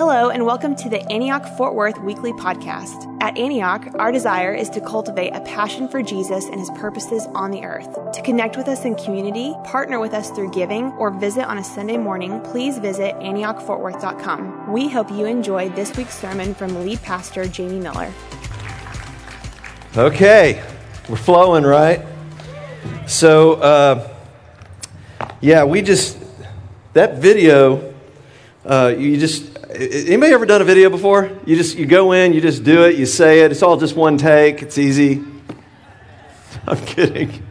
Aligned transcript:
Hello, 0.00 0.30
and 0.30 0.46
welcome 0.46 0.74
to 0.76 0.88
the 0.88 1.02
Antioch 1.12 1.44
Fort 1.58 1.74
Worth 1.74 2.00
Weekly 2.00 2.32
Podcast. 2.32 3.14
At 3.20 3.36
Antioch, 3.36 3.86
our 3.96 4.10
desire 4.10 4.54
is 4.54 4.70
to 4.70 4.80
cultivate 4.80 5.34
a 5.34 5.42
passion 5.42 5.88
for 5.88 6.02
Jesus 6.02 6.46
and 6.46 6.58
his 6.58 6.70
purposes 6.70 7.26
on 7.34 7.50
the 7.50 7.62
earth. 7.64 7.98
To 8.14 8.22
connect 8.22 8.56
with 8.56 8.66
us 8.66 8.86
in 8.86 8.94
community, 8.94 9.54
partner 9.62 10.00
with 10.00 10.14
us 10.14 10.30
through 10.30 10.52
giving, 10.52 10.86
or 10.92 11.10
visit 11.10 11.44
on 11.44 11.58
a 11.58 11.62
Sunday 11.62 11.98
morning, 11.98 12.40
please 12.40 12.78
visit 12.78 13.14
AntiochFortWorth.com. 13.16 14.72
We 14.72 14.88
hope 14.88 15.10
you 15.10 15.26
enjoy 15.26 15.68
this 15.68 15.94
week's 15.94 16.18
sermon 16.18 16.54
from 16.54 16.82
lead 16.82 17.02
pastor 17.02 17.46
Jamie 17.46 17.78
Miller. 17.78 18.10
Okay, 19.98 20.64
we're 21.10 21.16
flowing, 21.16 21.64
right? 21.64 22.00
So, 23.06 23.52
uh, 23.56 24.08
yeah, 25.42 25.64
we 25.64 25.82
just, 25.82 26.16
that 26.94 27.18
video, 27.18 27.92
uh, 28.64 28.94
you 28.96 29.18
just, 29.18 29.49
anybody 29.74 30.32
ever 30.32 30.46
done 30.46 30.60
a 30.60 30.64
video 30.64 30.90
before? 30.90 31.30
You 31.46 31.56
just, 31.56 31.76
you 31.76 31.86
go 31.86 32.12
in, 32.12 32.32
you 32.32 32.40
just 32.40 32.64
do 32.64 32.84
it, 32.84 32.96
you 32.96 33.06
say 33.06 33.40
it, 33.40 33.52
it's 33.52 33.62
all 33.62 33.76
just 33.76 33.96
one 33.96 34.18
take, 34.18 34.62
it's 34.62 34.78
easy. 34.78 35.24
I'm 36.66 36.84
kidding. 36.84 37.42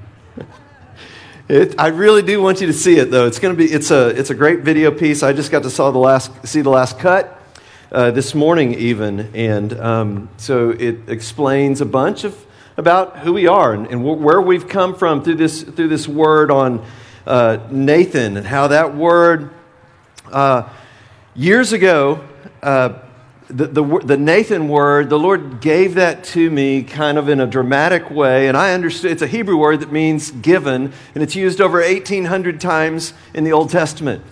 It, 1.47 1.79
I 1.79 1.87
really 1.87 2.21
do 2.21 2.41
want 2.41 2.61
you 2.61 2.67
to 2.67 2.73
see 2.73 2.97
it, 2.97 3.09
though. 3.09 3.25
It's 3.25 3.39
going 3.39 3.55
to 3.55 3.57
be, 3.57 3.71
it's 3.71 3.89
a, 3.89 4.09
it's 4.09 4.29
a 4.29 4.35
great 4.35 4.59
video 4.59 4.91
piece. 4.91 5.23
I 5.23 5.33
just 5.33 5.51
got 5.51 5.63
to 5.63 5.69
saw 5.69 5.91
the 5.91 5.97
last, 5.97 6.31
see 6.47 6.61
the 6.61 6.69
last 6.69 6.99
cut. 6.99 7.35
Uh, 7.91 8.11
this 8.11 8.35
morning, 8.35 8.75
even. 8.75 9.31
And 9.33 9.73
um, 9.79 10.29
so 10.37 10.69
it 10.69 11.09
explains 11.09 11.81
a 11.81 11.87
bunch 11.87 12.23
of 12.23 12.45
about 12.77 13.17
who 13.17 13.33
we 13.33 13.47
are 13.47 13.73
and, 13.73 13.87
and 13.87 14.03
where 14.03 14.39
we've 14.39 14.67
come 14.67 14.93
from 14.93 15.23
through 15.23 15.35
this, 15.35 15.63
through 15.63 15.87
this 15.87 16.07
word 16.07 16.51
on 16.51 16.85
uh, 17.25 17.57
Nathan 17.71 18.37
and 18.37 18.45
how 18.45 18.67
that 18.67 18.95
word, 18.95 19.49
uh, 20.31 20.69
years 21.35 21.73
ago, 21.73 22.23
uh, 22.61 22.99
the, 23.49 23.65
the, 23.65 23.99
the, 24.03 24.17
Nathan 24.17 24.67
word, 24.67 25.09
the 25.09 25.17
Lord 25.17 25.59
gave 25.59 25.95
that 25.95 26.23
to 26.25 26.51
me 26.51 26.83
kind 26.83 27.17
of 27.17 27.29
in 27.29 27.39
a 27.39 27.47
dramatic 27.47 28.11
way. 28.11 28.47
And 28.47 28.55
I 28.55 28.73
understood 28.73 29.11
it's 29.11 29.23
a 29.23 29.27
Hebrew 29.27 29.57
word 29.57 29.79
that 29.79 29.91
means 29.91 30.29
given, 30.29 30.93
and 31.15 31.23
it's 31.23 31.35
used 31.35 31.59
over 31.59 31.81
1,800 31.81 32.61
times 32.61 33.13
in 33.33 33.43
the 33.43 33.53
Old 33.53 33.71
Testament. 33.71 34.23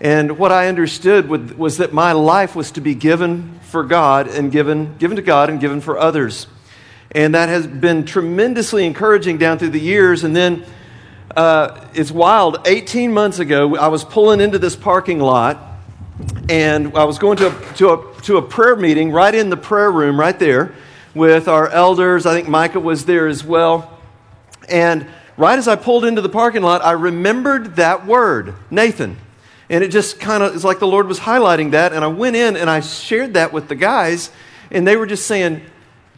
And 0.00 0.38
what 0.38 0.52
I 0.52 0.68
understood 0.68 1.28
was 1.28 1.78
that 1.78 1.92
my 1.92 2.12
life 2.12 2.54
was 2.54 2.70
to 2.72 2.80
be 2.80 2.94
given 2.94 3.58
for 3.62 3.82
God 3.82 4.28
and 4.28 4.52
given, 4.52 4.96
given 4.98 5.16
to 5.16 5.22
God 5.22 5.50
and 5.50 5.58
given 5.58 5.80
for 5.80 5.98
others. 5.98 6.46
And 7.10 7.34
that 7.34 7.48
has 7.48 7.66
been 7.66 8.04
tremendously 8.04 8.86
encouraging 8.86 9.38
down 9.38 9.58
through 9.58 9.70
the 9.70 9.80
years. 9.80 10.24
And 10.24 10.36
then 10.36 10.64
uh, 11.34 11.84
it's 11.94 12.12
wild. 12.12 12.58
18 12.66 13.12
months 13.12 13.38
ago, 13.38 13.76
I 13.76 13.88
was 13.88 14.04
pulling 14.04 14.40
into 14.40 14.58
this 14.58 14.76
parking 14.76 15.18
lot 15.18 15.67
and 16.48 16.96
I 16.96 17.04
was 17.04 17.18
going 17.18 17.36
to 17.38 17.48
a, 17.48 17.74
to 17.74 17.90
a, 17.90 18.20
to 18.22 18.36
a 18.38 18.42
prayer 18.42 18.74
meeting 18.74 19.12
right 19.12 19.34
in 19.34 19.50
the 19.50 19.56
prayer 19.56 19.90
room 19.90 20.18
right 20.18 20.38
there 20.38 20.74
with 21.14 21.46
our 21.46 21.68
elders. 21.68 22.24
I 22.24 22.34
think 22.34 22.48
Micah 22.48 22.80
was 22.80 23.04
there 23.04 23.26
as 23.26 23.44
well. 23.44 23.98
And 24.68 25.06
right 25.36 25.58
as 25.58 25.68
I 25.68 25.76
pulled 25.76 26.04
into 26.04 26.22
the 26.22 26.28
parking 26.28 26.62
lot, 26.62 26.82
I 26.82 26.92
remembered 26.92 27.76
that 27.76 28.06
word, 28.06 28.54
Nathan. 28.70 29.18
And 29.68 29.84
it 29.84 29.88
just 29.88 30.18
kind 30.18 30.42
of, 30.42 30.54
it's 30.54 30.64
like 30.64 30.78
the 30.78 30.86
Lord 30.86 31.06
was 31.06 31.20
highlighting 31.20 31.72
that. 31.72 31.92
And 31.92 32.02
I 32.02 32.08
went 32.08 32.36
in 32.36 32.56
and 32.56 32.70
I 32.70 32.80
shared 32.80 33.34
that 33.34 33.52
with 33.52 33.68
the 33.68 33.74
guys, 33.74 34.30
and 34.70 34.86
they 34.86 34.96
were 34.96 35.06
just 35.06 35.26
saying, 35.26 35.62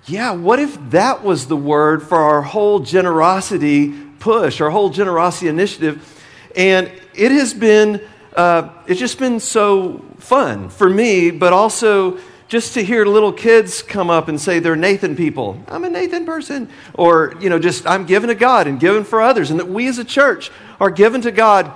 yeah, 0.07 0.33
what 0.33 0.61
if 0.61 0.79
that 0.91 1.25
was 1.25 1.47
the 1.49 1.57
word 1.57 2.03
for 2.03 2.19
our 2.19 2.43
whole 2.43 2.81
generosity 2.81 3.93
push, 4.21 4.61
our 4.61 4.71
whole 4.71 4.91
generosity 4.91 5.49
initiative? 5.49 6.25
And 6.55 6.91
it 7.15 7.33
has 7.33 7.53
been, 7.53 8.01
uh, 8.35 8.71
it's 8.87 9.01
just 9.01 9.19
been 9.19 9.41
so 9.41 10.05
fun 10.19 10.69
for 10.69 10.89
me, 10.89 11.31
but 11.31 11.53
also 11.53 12.19
just 12.49 12.75
to 12.75 12.83
hear 12.83 13.05
little 13.05 13.33
kids 13.33 13.81
come 13.81 14.11
up 14.11 14.29
and 14.29 14.41
say 14.41 14.59
they're 14.59 14.75
Nathan 14.75 15.15
people. 15.15 15.63
I'm 15.69 15.85
a 15.85 15.91
Nathan 15.91 16.27
person. 16.27 16.69
Or, 16.95 17.35
you 17.41 17.49
know, 17.49 17.59
just 17.59 17.87
I'm 17.87 18.07
given 18.07 18.29
to 18.29 18.35
God 18.35 18.67
and 18.67 18.81
given 18.81 19.05
for 19.05 19.21
others. 19.21 19.51
And 19.51 19.61
that 19.61 19.69
we 19.69 19.87
as 19.87 19.99
a 19.99 20.05
church 20.05 20.51
are 20.81 20.91
given 20.91 21.21
to 21.23 21.31
God 21.31 21.73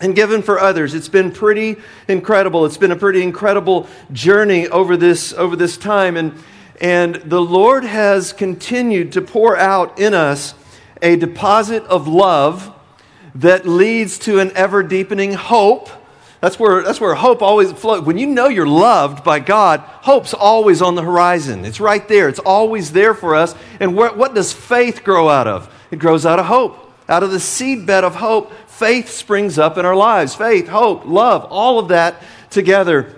and 0.00 0.14
given 0.14 0.42
for 0.42 0.60
others. 0.60 0.94
It's 0.94 1.08
been 1.08 1.32
pretty 1.32 1.76
incredible. 2.08 2.64
It's 2.64 2.76
been 2.76 2.92
a 2.92 2.96
pretty 2.96 3.22
incredible 3.22 3.88
journey 4.12 4.68
over 4.68 4.96
this, 4.96 5.32
over 5.32 5.56
this 5.56 5.76
time. 5.76 6.16
And, 6.16 6.34
and 6.80 7.16
the 7.16 7.40
Lord 7.40 7.84
has 7.84 8.32
continued 8.32 9.12
to 9.12 9.22
pour 9.22 9.56
out 9.56 9.98
in 9.98 10.14
us 10.14 10.54
a 11.02 11.16
deposit 11.16 11.82
of 11.84 12.08
love 12.08 12.73
that 13.36 13.66
leads 13.66 14.18
to 14.20 14.38
an 14.38 14.52
ever 14.54 14.82
deepening 14.82 15.32
hope. 15.32 15.88
That's 16.40 16.58
where, 16.58 16.82
that's 16.82 17.00
where 17.00 17.14
hope 17.14 17.42
always 17.42 17.72
flows. 17.72 18.02
When 18.02 18.18
you 18.18 18.26
know 18.26 18.48
you're 18.48 18.66
loved 18.66 19.24
by 19.24 19.40
God, 19.40 19.80
hope's 19.80 20.34
always 20.34 20.82
on 20.82 20.94
the 20.94 21.02
horizon. 21.02 21.64
It's 21.64 21.80
right 21.80 22.06
there. 22.06 22.28
It's 22.28 22.38
always 22.38 22.92
there 22.92 23.14
for 23.14 23.34
us. 23.34 23.54
And 23.80 23.96
where, 23.96 24.12
what 24.12 24.34
does 24.34 24.52
faith 24.52 25.04
grow 25.04 25.28
out 25.28 25.48
of? 25.48 25.74
It 25.90 25.98
grows 25.98 26.26
out 26.26 26.38
of 26.38 26.46
hope. 26.46 26.92
Out 27.08 27.22
of 27.22 27.30
the 27.30 27.38
seedbed 27.38 28.02
of 28.02 28.14
hope, 28.14 28.52
faith 28.66 29.10
springs 29.10 29.58
up 29.58 29.78
in 29.78 29.84
our 29.84 29.96
lives. 29.96 30.34
Faith, 30.34 30.68
hope, 30.68 31.04
love, 31.06 31.46
all 31.50 31.78
of 31.78 31.88
that 31.88 32.22
together. 32.50 33.14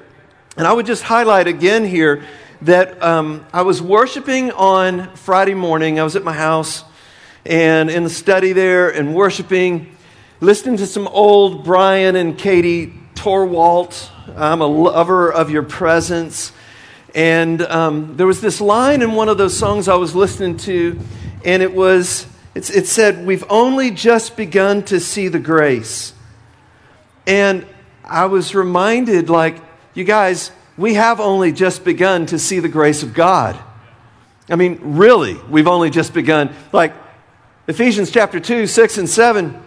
And 0.57 0.67
I 0.67 0.73
would 0.73 0.87
just 0.87 1.03
highlight 1.03 1.47
again 1.47 1.85
here 1.85 2.25
that 2.63 3.03
um, 3.03 3.45
I 3.53 3.63
was 3.63 3.83
worshiping 3.83 4.51
on 4.53 5.15
Friday 5.17 5.55
morning. 5.55 6.01
I 6.01 6.05
was 6.05 6.17
at 6.17 6.25
my 6.25 6.33
house 6.33 6.85
and 7.45 7.91
in 7.91 8.05
the 8.05 8.11
study 8.11 8.53
there 8.53 8.89
and 8.89 9.15
worshiping, 9.15 9.96
listening 10.41 10.77
to 10.77 10.87
some 10.87 11.09
old 11.09 11.65
Brian 11.65 12.15
and 12.15 12.37
Katie 12.37 12.93
Torwalt. 13.15 14.11
I'm 14.37 14.61
a 14.61 14.67
lover 14.67 15.33
of 15.33 15.51
your 15.51 15.63
presence. 15.63 16.53
And 17.15 17.63
um, 17.63 18.17
there 18.17 18.27
was 18.27 18.43
this 18.43 18.61
line 18.61 19.01
in 19.01 19.13
one 19.13 19.31
of 19.31 19.39
those 19.39 19.57
songs 19.57 19.89
I 19.89 19.95
was 19.95 20.15
listening 20.15 20.59
to, 20.59 21.01
and 21.45 21.63
it 21.63 21.73
was 21.73 22.27
it 22.55 22.87
said, 22.87 23.27
We've 23.27 23.45
only 23.49 23.91
just 23.91 24.37
begun 24.37 24.83
to 24.85 25.01
see 25.01 25.29
the 25.29 25.39
grace. 25.39 26.13
And 27.27 27.67
I 28.05 28.27
was 28.27 28.55
reminded, 28.55 29.31
like, 29.31 29.61
you 29.95 30.05
guys, 30.05 30.53
we 30.77 30.95
have 30.95 31.19
only 31.19 31.53
just 31.53 31.85
begun 31.85 32.27
to 32.27 32.39
see 32.39 32.61
the 32.61 32.69
grace 32.69 33.03
of 33.03 33.15
God. 33.15 33.59
I 34.49 34.57
mean, 34.57 34.79
really, 34.83 35.35
we've 35.51 35.67
only 35.67 35.91
just 35.91 36.13
begun. 36.15 36.55
Like, 36.73 36.95
Ephesians 37.67 38.11
chapter 38.11 38.39
2, 38.39 38.67
6 38.67 38.99
and 38.99 39.09
7 39.09 39.63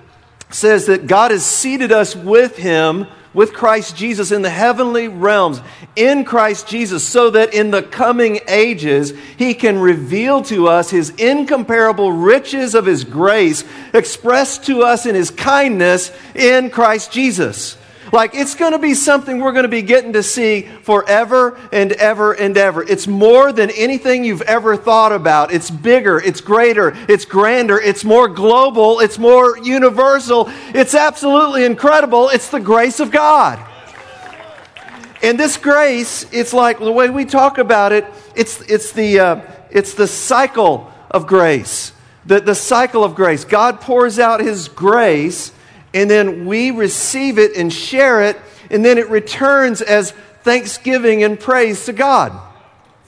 says 0.50 0.88
that 0.88 1.08
God 1.08 1.32
has 1.32 1.46
seated 1.46 1.92
us 1.92 2.16
with 2.16 2.58
Him 2.58 3.08
with 3.34 3.54
Christ 3.54 3.96
Jesus 3.96 4.32
in 4.32 4.42
the 4.42 4.50
heavenly 4.50 5.08
realms, 5.08 5.62
in 5.96 6.26
Christ 6.26 6.68
Jesus, 6.68 7.08
so 7.08 7.30
that 7.30 7.54
in 7.54 7.72
the 7.72 7.84
coming 7.84 8.40
ages 8.48 9.14
he 9.38 9.54
can 9.54 9.80
reveal 9.80 10.42
to 10.44 10.68
us 10.68 10.90
his 10.90 11.12
incomparable 11.12 12.12
riches 12.12 12.74
of 12.74 12.86
his 12.86 13.04
grace 13.04 13.64
expressed 13.94 14.66
to 14.66 14.82
us 14.82 15.06
in 15.06 15.14
his 15.14 15.30
kindness 15.30 16.12
in 16.34 16.70
Christ 16.70 17.12
Jesus. 17.12 17.78
Like 18.12 18.34
it's 18.34 18.56
going 18.56 18.72
to 18.72 18.80
be 18.80 18.94
something 18.94 19.40
we're 19.40 19.52
going 19.52 19.64
to 19.64 19.70
be 19.70 19.82
getting 19.82 20.14
to 20.14 20.24
see 20.24 20.62
forever 20.62 21.60
and 21.72 21.92
ever 21.94 22.34
and 22.34 22.58
ever. 22.58 22.84
It's 22.84 23.08
more 23.08 23.52
than 23.52 23.70
anything 23.72 24.24
you've 24.24 24.42
ever 24.44 24.76
thought 24.76 25.12
about. 25.12 25.52
It's 25.52 25.70
bigger, 25.70 26.20
it's 26.20 26.42
greater, 26.42 26.96
it's 27.08 27.26
grander, 27.26 27.80
it's 27.80 28.04
more 28.04 28.28
global, 28.28 29.00
it's 29.00 29.20
more 29.20 29.58
universal. 29.58 30.50
It's 30.70 30.96
absolutely 30.96 31.66
incredible. 31.66 32.30
It's 32.30 32.50
the 32.50 32.60
grace 32.60 33.00
of 33.00 33.12
God. 33.12 33.64
And 35.22 35.38
this 35.38 35.58
grace, 35.58 36.26
it's 36.32 36.54
like 36.54 36.80
the 36.80 36.92
way 36.92 37.10
we 37.10 37.26
talk 37.26 37.58
about 37.58 37.92
it, 37.92 38.06
it's, 38.36 38.62
it's, 38.62 38.94
the, 38.94 39.20
uh, 39.20 39.42
it's 39.70 39.94
the 39.94 40.08
cycle 40.08 40.92
of 41.12 41.28
grace. 41.28 41.92
The, 42.26 42.40
the 42.40 42.56
cycle 42.56 43.04
of 43.04 43.16
grace. 43.16 43.44
God 43.44 43.82
pours 43.82 44.18
out 44.18 44.40
His 44.40 44.70
grace 44.70 45.52
and 45.94 46.10
then 46.10 46.46
we 46.46 46.72
receive 46.72 47.38
it 47.38 47.56
and 47.56 47.72
share 47.72 48.22
it, 48.22 48.38
and 48.70 48.84
then 48.84 48.98
it 48.98 49.10
returns 49.10 49.82
as 49.82 50.12
thanksgiving 50.44 51.24
and 51.24 51.40
praise 51.40 51.86
to 51.86 51.94
God. 51.94 52.32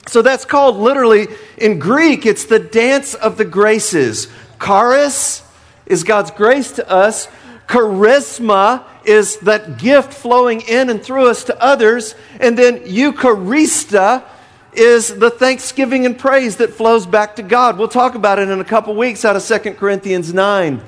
So 0.08 0.22
that's 0.22 0.44
called 0.44 0.76
literally 0.76 1.28
in 1.56 1.78
Greek, 1.78 2.26
it's 2.26 2.46
the 2.46 2.58
dance 2.58 3.14
of 3.14 3.36
the 3.36 3.44
graces. 3.44 4.28
Charis 4.60 5.42
is 5.86 6.04
God's 6.04 6.30
grace 6.30 6.72
to 6.72 6.90
us. 6.90 7.28
Charisma 7.68 8.84
is 9.04 9.38
that 9.38 9.78
gift 9.78 10.12
flowing 10.12 10.60
in 10.62 10.90
and 10.90 11.02
through 11.02 11.28
us 11.28 11.44
to 11.44 11.62
others. 11.62 12.14
And 12.40 12.58
then 12.58 12.80
Eucharista 12.80 14.24
is 14.72 15.16
the 15.16 15.30
thanksgiving 15.30 16.06
and 16.06 16.18
praise 16.18 16.56
that 16.56 16.72
flows 16.72 17.06
back 17.06 17.36
to 17.36 17.42
God. 17.42 17.78
We'll 17.78 17.88
talk 17.88 18.14
about 18.14 18.38
it 18.38 18.48
in 18.48 18.60
a 18.60 18.64
couple 18.64 18.94
weeks 18.94 19.24
out 19.24 19.36
of 19.36 19.44
2 19.44 19.74
Corinthians 19.74 20.34
9. 20.34 20.82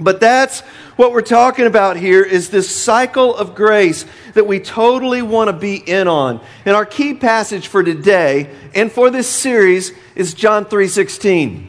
But 0.00 0.18
that's 0.18 0.60
what 0.96 1.12
we're 1.12 1.20
talking 1.20 1.66
about 1.66 1.96
here 1.96 2.22
is 2.22 2.48
this 2.48 2.74
cycle 2.74 3.36
of 3.36 3.54
grace 3.54 4.06
that 4.34 4.46
we 4.46 4.58
totally 4.58 5.22
want 5.22 5.48
to 5.48 5.52
be 5.52 5.76
in 5.76 6.08
on. 6.08 6.40
And 6.64 6.74
our 6.74 6.86
key 6.86 7.14
passage 7.14 7.68
for 7.68 7.82
today 7.82 8.48
and 8.74 8.90
for 8.90 9.10
this 9.10 9.28
series 9.28 9.92
is 10.16 10.34
John 10.34 10.64
3:16. 10.64 11.68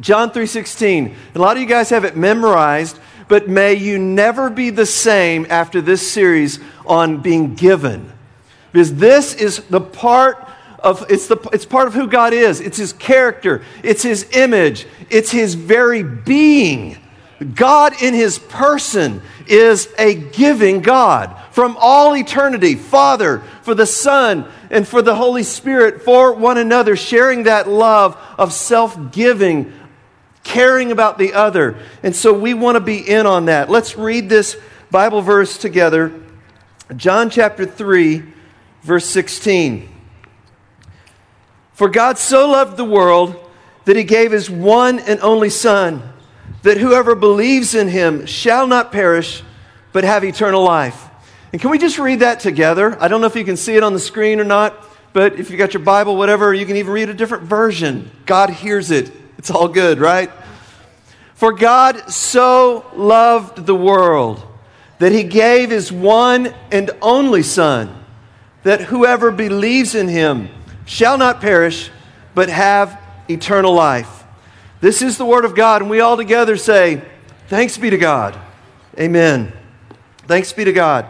John 0.00 0.30
3:16. 0.30 1.14
A 1.34 1.38
lot 1.38 1.56
of 1.56 1.62
you 1.62 1.68
guys 1.68 1.88
have 1.90 2.04
it 2.04 2.16
memorized, 2.16 2.98
but 3.28 3.48
may 3.48 3.74
you 3.74 3.98
never 3.98 4.50
be 4.50 4.70
the 4.70 4.86
same 4.86 5.46
after 5.48 5.80
this 5.80 6.06
series 6.06 6.60
on 6.86 7.18
being 7.18 7.54
given. 7.54 8.12
because 8.72 8.94
this 8.96 9.34
is 9.34 9.60
the 9.70 9.80
part 9.80 10.46
of 10.80 11.06
it's 11.08 11.26
the 11.26 11.38
it's 11.52 11.64
part 11.64 11.88
of 11.88 11.94
who 11.94 12.06
God 12.06 12.34
is. 12.34 12.60
It's 12.60 12.76
his 12.76 12.92
character, 12.92 13.62
it's 13.82 14.02
his 14.02 14.26
image, 14.32 14.86
it's 15.08 15.30
his 15.30 15.54
very 15.54 16.02
being. 16.02 16.98
God 17.54 18.02
in 18.02 18.14
his 18.14 18.38
person 18.38 19.20
is 19.46 19.88
a 19.98 20.14
giving 20.14 20.80
God 20.80 21.36
from 21.50 21.76
all 21.78 22.16
eternity. 22.16 22.74
Father, 22.74 23.40
for 23.62 23.74
the 23.74 23.86
Son, 23.86 24.50
and 24.70 24.86
for 24.86 25.02
the 25.02 25.14
Holy 25.14 25.42
Spirit, 25.42 26.02
for 26.02 26.32
one 26.32 26.58
another, 26.58 26.96
sharing 26.96 27.44
that 27.44 27.68
love 27.68 28.16
of 28.38 28.52
self 28.52 29.12
giving, 29.12 29.72
caring 30.44 30.92
about 30.92 31.18
the 31.18 31.34
other. 31.34 31.76
And 32.02 32.14
so 32.14 32.32
we 32.32 32.54
want 32.54 32.76
to 32.76 32.80
be 32.80 32.98
in 32.98 33.26
on 33.26 33.46
that. 33.46 33.68
Let's 33.68 33.96
read 33.96 34.28
this 34.28 34.56
Bible 34.90 35.20
verse 35.20 35.58
together. 35.58 36.12
John 36.96 37.30
chapter 37.30 37.66
3, 37.66 38.22
verse 38.82 39.06
16. 39.06 39.88
For 41.72 41.88
God 41.88 42.16
so 42.16 42.50
loved 42.50 42.76
the 42.76 42.84
world 42.84 43.36
that 43.84 43.96
he 43.96 44.04
gave 44.04 44.32
his 44.32 44.48
one 44.48 44.98
and 45.00 45.20
only 45.20 45.50
Son, 45.50 46.02
that 46.66 46.78
whoever 46.78 47.14
believes 47.14 47.76
in 47.76 47.86
him 47.86 48.26
shall 48.26 48.66
not 48.66 48.90
perish, 48.90 49.44
but 49.92 50.02
have 50.02 50.24
eternal 50.24 50.64
life. 50.64 51.00
And 51.52 51.60
can 51.60 51.70
we 51.70 51.78
just 51.78 51.96
read 51.96 52.20
that 52.20 52.40
together? 52.40 53.00
I 53.00 53.06
don't 53.06 53.20
know 53.20 53.28
if 53.28 53.36
you 53.36 53.44
can 53.44 53.56
see 53.56 53.76
it 53.76 53.84
on 53.84 53.92
the 53.92 54.00
screen 54.00 54.40
or 54.40 54.44
not, 54.44 54.84
but 55.12 55.38
if 55.38 55.48
you 55.48 55.56
got 55.56 55.74
your 55.74 55.84
Bible, 55.84 56.16
whatever, 56.16 56.52
you 56.52 56.66
can 56.66 56.76
even 56.76 56.92
read 56.92 57.08
a 57.08 57.14
different 57.14 57.44
version. 57.44 58.10
God 58.26 58.50
hears 58.50 58.90
it. 58.90 59.12
It's 59.38 59.48
all 59.48 59.68
good, 59.68 60.00
right? 60.00 60.28
For 61.34 61.52
God 61.52 62.10
so 62.10 62.84
loved 62.96 63.64
the 63.64 63.74
world 63.76 64.42
that 64.98 65.12
he 65.12 65.22
gave 65.22 65.70
his 65.70 65.92
one 65.92 66.52
and 66.72 66.90
only 67.00 67.44
Son, 67.44 67.94
that 68.64 68.80
whoever 68.80 69.30
believes 69.30 69.94
in 69.94 70.08
him 70.08 70.48
shall 70.84 71.16
not 71.16 71.40
perish, 71.40 71.92
but 72.34 72.48
have 72.48 73.00
eternal 73.30 73.72
life. 73.72 74.24
This 74.80 75.02
is 75.02 75.16
the 75.16 75.24
Word 75.24 75.44
of 75.44 75.54
God, 75.54 75.82
and 75.82 75.90
we 75.90 76.00
all 76.00 76.16
together 76.16 76.56
say, 76.56 77.02
Thanks 77.48 77.78
be 77.78 77.90
to 77.90 77.98
God. 77.98 78.38
Amen. 78.98 79.52
Thanks 80.26 80.52
be 80.52 80.64
to 80.64 80.72
God. 80.72 81.06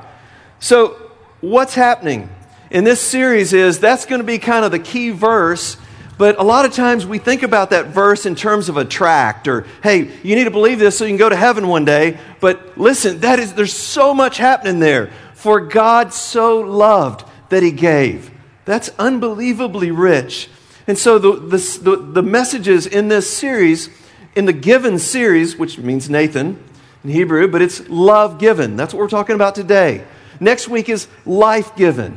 So, 0.61 1.11
what's 1.41 1.75
happening 1.75 2.29
in 2.71 2.85
this 2.85 3.01
series 3.01 3.53
is 3.53 3.79
that's 3.81 4.07
going 4.07 4.21
to 4.21 4.27
be 4.27 4.39
kind 4.39 4.65
of 4.65 4.71
the 4.71 4.79
key 4.79 5.11
verse. 5.11 5.77
But 6.19 6.39
a 6.39 6.43
lot 6.43 6.65
of 6.65 6.73
times 6.73 7.05
we 7.05 7.19
think 7.19 7.43
about 7.43 7.71
that 7.71 7.89
verse 7.89 8.25
in 8.25 8.35
terms 8.35 8.69
of 8.69 8.77
a 8.77 8.85
tract 8.85 9.49
or, 9.49 9.67
hey, 9.83 10.11
you 10.23 10.35
need 10.35 10.45
to 10.45 10.51
believe 10.51 10.79
this 10.79 10.97
so 10.97 11.05
you 11.05 11.11
can 11.11 11.19
go 11.19 11.29
to 11.29 11.37
heaven 11.37 11.69
one 11.69 11.85
day. 11.85 12.19
But 12.41 12.79
listen, 12.79 13.21
that 13.21 13.39
is, 13.39 13.53
there's 13.53 13.75
so 13.75 14.15
much 14.15 14.39
happening 14.39 14.79
there. 14.79 15.11
For 15.35 15.61
God 15.61 16.15
so 16.15 16.61
loved 16.61 17.25
that 17.51 17.63
he 17.63 17.71
gave. 17.71 18.31
That's 18.65 18.89
unbelievably 18.99 19.91
rich. 19.91 20.49
And 20.87 20.97
so 20.97 21.19
the, 21.19 21.37
the, 21.37 21.79
the, 21.83 21.97
the 21.97 22.23
messages 22.23 22.87
in 22.87 23.09
this 23.09 23.35
series, 23.35 23.91
in 24.35 24.45
the 24.45 24.53
given 24.53 24.99
series, 24.99 25.57
which 25.57 25.79
means 25.79 26.09
Nathan 26.09 26.63
in 27.03 27.11
Hebrew, 27.11 27.49
but 27.49 27.63
it's 27.63 27.89
love 27.89 28.39
given. 28.39 28.77
That's 28.77 28.95
what 28.95 29.01
we're 29.01 29.09
talking 29.09 29.35
about 29.35 29.55
today. 29.55 30.05
Next 30.39 30.69
week 30.69 30.89
is 30.89 31.09
life 31.25 31.75
given. 31.77 32.17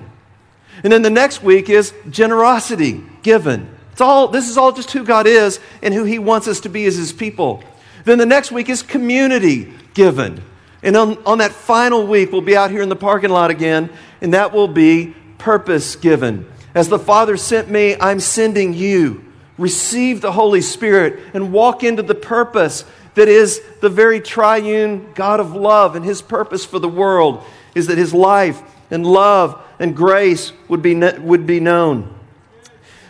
And 0.83 0.93
then 0.93 1.01
the 1.01 1.09
next 1.09 1.43
week 1.43 1.69
is 1.69 1.93
generosity 2.09 3.03
given. 3.23 3.75
It's 3.91 4.01
all, 4.01 4.27
this 4.27 4.49
is 4.49 4.57
all 4.57 4.71
just 4.71 4.91
who 4.91 5.03
God 5.03 5.27
is 5.27 5.59
and 5.81 5.93
who 5.93 6.03
He 6.03 6.19
wants 6.19 6.47
us 6.47 6.61
to 6.61 6.69
be 6.69 6.85
as 6.85 6.95
His 6.95 7.11
people. 7.11 7.63
Then 8.05 8.17
the 8.17 8.25
next 8.25 8.51
week 8.51 8.69
is 8.69 8.81
community 8.81 9.73
given. 9.93 10.41
And 10.81 10.95
on, 10.95 11.17
on 11.25 11.39
that 11.39 11.51
final 11.51 12.07
week, 12.07 12.31
we'll 12.31 12.41
be 12.41 12.55
out 12.55 12.71
here 12.71 12.81
in 12.81 12.89
the 12.89 12.95
parking 12.95 13.29
lot 13.29 13.51
again, 13.51 13.89
and 14.21 14.33
that 14.33 14.53
will 14.53 14.69
be 14.69 15.15
purpose 15.37 15.95
given. 15.95 16.49
As 16.75 16.89
the 16.89 16.99
Father 16.99 17.37
sent 17.37 17.69
me, 17.69 17.95
I'm 17.99 18.19
sending 18.19 18.73
you. 18.73 19.25
Receive 19.57 20.21
the 20.21 20.31
Holy 20.31 20.61
Spirit 20.61 21.19
and 21.33 21.51
walk 21.51 21.83
into 21.83 22.03
the 22.03 22.15
purpose 22.15 22.85
that 23.15 23.27
is 23.27 23.61
the 23.81 23.89
very 23.89 24.21
triune 24.21 25.11
God 25.13 25.39
of 25.39 25.53
love. 25.53 25.95
And 25.95 26.05
His 26.05 26.21
purpose 26.21 26.65
for 26.65 26.79
the 26.79 26.87
world 26.87 27.43
is 27.75 27.87
that 27.87 27.97
His 27.97 28.13
life 28.13 28.61
and 28.91 29.05
love 29.05 29.61
and 29.79 29.95
grace 29.95 30.53
would 30.67 30.81
be, 30.81 30.95
would 30.95 31.45
be 31.45 31.59
known. 31.59 32.15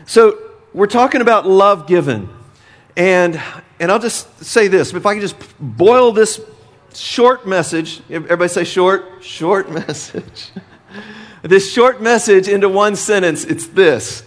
So, 0.05 0.39
we're 0.73 0.87
talking 0.87 1.21
about 1.21 1.47
love 1.47 1.87
given. 1.87 2.29
And, 2.95 3.41
and 3.79 3.91
I'll 3.91 3.99
just 3.99 4.43
say 4.43 4.67
this 4.67 4.93
if 4.93 5.05
I 5.05 5.13
can 5.13 5.21
just 5.21 5.35
boil 5.59 6.11
this 6.11 6.41
short 6.93 7.47
message, 7.47 8.01
everybody 8.09 8.49
say 8.49 8.63
short, 8.63 9.23
short 9.23 9.71
message 9.87 10.51
this 11.43 11.71
short 11.71 12.01
message 12.01 12.47
into 12.47 12.69
one 12.69 12.95
sentence. 12.95 13.45
It's 13.45 13.67
this 13.67 14.23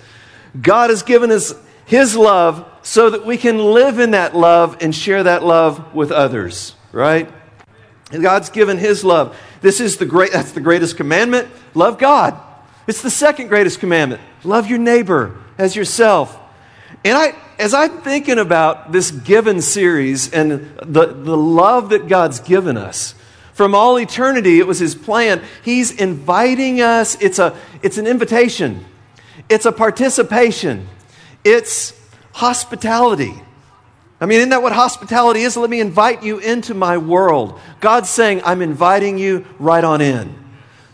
God 0.60 0.90
has 0.90 1.02
given 1.02 1.30
us 1.30 1.54
His 1.84 2.16
love 2.16 2.68
so 2.82 3.10
that 3.10 3.24
we 3.24 3.36
can 3.36 3.58
live 3.58 3.98
in 3.98 4.12
that 4.12 4.36
love 4.36 4.78
and 4.80 4.94
share 4.94 5.22
that 5.22 5.44
love 5.44 5.94
with 5.94 6.10
others, 6.10 6.74
right? 6.90 7.28
God's 8.10 8.50
given 8.50 8.78
His 8.78 9.04
love. 9.04 9.38
This 9.60 9.80
is 9.80 9.96
the 9.96 10.06
great, 10.06 10.32
that's 10.32 10.52
the 10.52 10.60
greatest 10.60 10.96
commandment. 10.96 11.48
Love 11.74 11.98
God. 11.98 12.38
It's 12.86 13.02
the 13.02 13.10
second 13.10 13.48
greatest 13.48 13.80
commandment. 13.80 14.20
Love 14.44 14.68
your 14.68 14.78
neighbor 14.78 15.38
as 15.56 15.76
yourself. 15.76 16.38
And 17.04 17.16
I, 17.16 17.34
as 17.58 17.74
I'm 17.74 18.00
thinking 18.02 18.38
about 18.38 18.92
this 18.92 19.10
given 19.10 19.62
series 19.62 20.32
and 20.32 20.76
the, 20.82 21.06
the 21.06 21.36
love 21.36 21.90
that 21.90 22.08
God's 22.08 22.40
given 22.40 22.76
us, 22.76 23.14
from 23.52 23.74
all 23.74 23.98
eternity, 23.98 24.58
it 24.58 24.66
was 24.66 24.78
his 24.78 24.94
plan. 24.94 25.42
He's 25.62 25.90
inviting 25.90 26.80
us. 26.80 27.16
It's, 27.20 27.38
a, 27.38 27.56
it's 27.82 27.98
an 27.98 28.06
invitation, 28.06 28.84
it's 29.48 29.66
a 29.66 29.72
participation, 29.72 30.88
it's 31.44 31.98
hospitality. 32.32 33.34
I 34.20 34.26
mean, 34.26 34.38
isn't 34.38 34.50
that 34.50 34.62
what 34.62 34.72
hospitality 34.72 35.40
is? 35.40 35.56
Let 35.56 35.68
me 35.68 35.80
invite 35.80 36.22
you 36.22 36.38
into 36.38 36.74
my 36.74 36.96
world. 36.96 37.58
God's 37.80 38.08
saying, 38.08 38.40
I'm 38.44 38.62
inviting 38.62 39.18
you 39.18 39.44
right 39.58 39.82
on 39.82 40.00
in. 40.00 40.32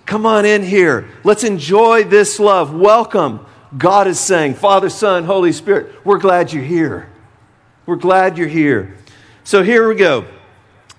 Come 0.06 0.24
on 0.24 0.46
in 0.46 0.62
here. 0.62 1.10
Let's 1.24 1.44
enjoy 1.44 2.04
this 2.04 2.40
love. 2.40 2.72
Welcome. 2.72 3.44
God 3.76 4.06
is 4.06 4.18
saying, 4.18 4.54
Father, 4.54 4.88
Son, 4.88 5.24
Holy 5.24 5.52
Spirit, 5.52 5.94
we're 6.06 6.18
glad 6.18 6.54
you're 6.54 6.64
here. 6.64 7.10
We're 7.84 7.96
glad 7.96 8.38
you're 8.38 8.48
here. 8.48 8.96
So 9.44 9.62
here 9.62 9.86
we 9.86 9.94
go. 9.94 10.24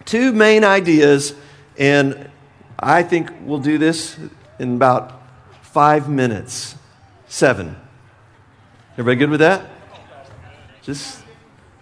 Two 0.06 0.32
main 0.32 0.64
ideas 0.64 1.34
and 1.80 2.30
I 2.78 3.02
think 3.04 3.32
we'll 3.42 3.60
do 3.60 3.78
this 3.78 4.20
in 4.60 4.76
about 4.76 5.22
five 5.62 6.10
minutes. 6.10 6.76
Seven. 7.28 7.76
Everybody 8.94 9.16
good 9.16 9.30
with 9.30 9.40
that? 9.40 9.70
Just, 10.82 11.24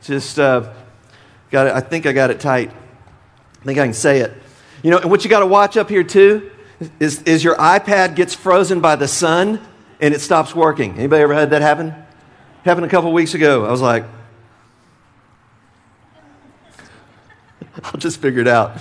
just, 0.04 0.38
uh, 0.40 0.72
got 1.50 1.68
it. 1.68 1.74
I 1.74 1.80
think 1.80 2.06
I 2.06 2.14
got 2.14 2.30
it 2.30 2.40
tight. 2.40 2.72
I 3.62 3.66
think 3.66 3.80
I 3.80 3.86
can 3.86 3.94
say 3.94 4.20
it. 4.20 4.34
You 4.84 4.92
know, 4.92 5.00
and 5.00 5.10
what 5.10 5.24
you 5.24 5.30
got 5.30 5.40
to 5.40 5.48
watch 5.48 5.78
up 5.78 5.90
here 5.90 6.04
too 6.04 6.52
is, 7.00 7.24
is 7.24 7.44
your 7.44 7.56
iPad 7.56 8.16
gets 8.16 8.36
frozen 8.36 8.82
by 8.82 8.96
the 8.96 9.08
sun 9.08 9.60
and 10.00 10.14
it 10.14 10.22
stops 10.22 10.54
working. 10.54 10.96
Anybody 10.98 11.24
ever 11.24 11.34
had 11.34 11.50
that 11.50 11.64
happen? 11.64 11.96
Happened 12.64 12.86
a 12.86 12.90
couple 12.90 13.12
weeks 13.14 13.34
ago. 13.34 13.66
I 13.66 13.72
was 13.72 13.82
like, 13.82 14.04
I'll 17.84 18.00
just 18.00 18.22
figure 18.22 18.42
it 18.42 18.48
out. 18.48 18.80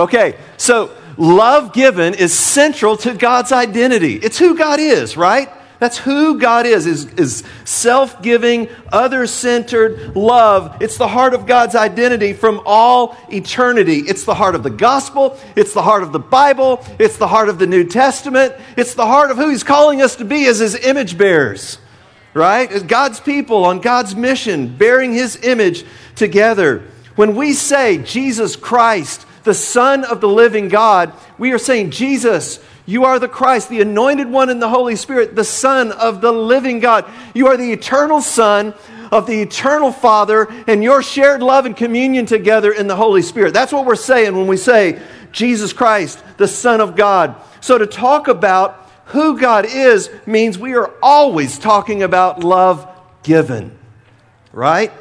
Okay, 0.00 0.38
so 0.56 0.96
love 1.18 1.74
given 1.74 2.14
is 2.14 2.32
central 2.32 2.96
to 2.96 3.12
God's 3.12 3.52
identity. 3.52 4.14
It's 4.14 4.38
who 4.38 4.56
God 4.56 4.80
is, 4.80 5.14
right? 5.14 5.50
That's 5.78 5.98
who 5.98 6.38
God 6.38 6.64
is, 6.64 6.86
is, 6.86 7.04
is 7.14 7.42
self 7.66 8.22
giving, 8.22 8.70
other 8.90 9.26
centered 9.26 10.16
love. 10.16 10.80
It's 10.80 10.96
the 10.96 11.06
heart 11.06 11.34
of 11.34 11.46
God's 11.46 11.74
identity 11.74 12.32
from 12.32 12.62
all 12.64 13.14
eternity. 13.30 13.98
It's 13.98 14.24
the 14.24 14.34
heart 14.34 14.54
of 14.54 14.62
the 14.62 14.70
gospel. 14.70 15.38
It's 15.54 15.74
the 15.74 15.82
heart 15.82 16.02
of 16.02 16.12
the 16.12 16.18
Bible. 16.18 16.82
It's 16.98 17.18
the 17.18 17.28
heart 17.28 17.50
of 17.50 17.58
the 17.58 17.66
New 17.66 17.84
Testament. 17.84 18.54
It's 18.78 18.94
the 18.94 19.06
heart 19.06 19.30
of 19.30 19.36
who 19.36 19.50
He's 19.50 19.62
calling 19.62 20.00
us 20.00 20.16
to 20.16 20.24
be 20.24 20.46
as 20.46 20.60
His 20.60 20.76
image 20.76 21.18
bearers, 21.18 21.76
right? 22.32 22.72
As 22.72 22.84
God's 22.84 23.20
people 23.20 23.66
on 23.66 23.80
God's 23.80 24.16
mission, 24.16 24.74
bearing 24.78 25.12
His 25.12 25.36
image 25.44 25.84
together. 26.14 26.84
When 27.16 27.36
we 27.36 27.52
say 27.52 27.98
Jesus 27.98 28.56
Christ, 28.56 29.26
the 29.44 29.54
Son 29.54 30.04
of 30.04 30.20
the 30.20 30.28
living 30.28 30.68
God, 30.68 31.12
we 31.38 31.52
are 31.52 31.58
saying, 31.58 31.90
Jesus, 31.90 32.60
you 32.86 33.04
are 33.04 33.18
the 33.18 33.28
Christ, 33.28 33.68
the 33.68 33.80
anointed 33.80 34.28
one 34.28 34.50
in 34.50 34.58
the 34.58 34.68
Holy 34.68 34.96
Spirit, 34.96 35.36
the 35.36 35.44
Son 35.44 35.92
of 35.92 36.20
the 36.20 36.32
living 36.32 36.80
God. 36.80 37.10
You 37.34 37.46
are 37.48 37.56
the 37.56 37.72
eternal 37.72 38.20
Son 38.20 38.74
of 39.10 39.26
the 39.26 39.42
eternal 39.42 39.92
Father, 39.92 40.48
and 40.66 40.82
your 40.82 41.02
shared 41.02 41.42
love 41.42 41.66
and 41.66 41.76
communion 41.76 42.26
together 42.26 42.72
in 42.72 42.86
the 42.86 42.96
Holy 42.96 43.22
Spirit. 43.22 43.54
That's 43.54 43.72
what 43.72 43.84
we're 43.84 43.96
saying 43.96 44.36
when 44.36 44.46
we 44.46 44.56
say 44.56 45.00
Jesus 45.32 45.72
Christ, 45.72 46.22
the 46.36 46.48
Son 46.48 46.80
of 46.80 46.96
God. 46.96 47.36
So 47.60 47.78
to 47.78 47.86
talk 47.86 48.28
about 48.28 48.90
who 49.06 49.38
God 49.38 49.66
is 49.66 50.10
means 50.26 50.58
we 50.58 50.74
are 50.74 50.92
always 51.02 51.58
talking 51.58 52.02
about 52.02 52.44
love 52.44 52.88
given, 53.22 53.76
right? 54.52 54.92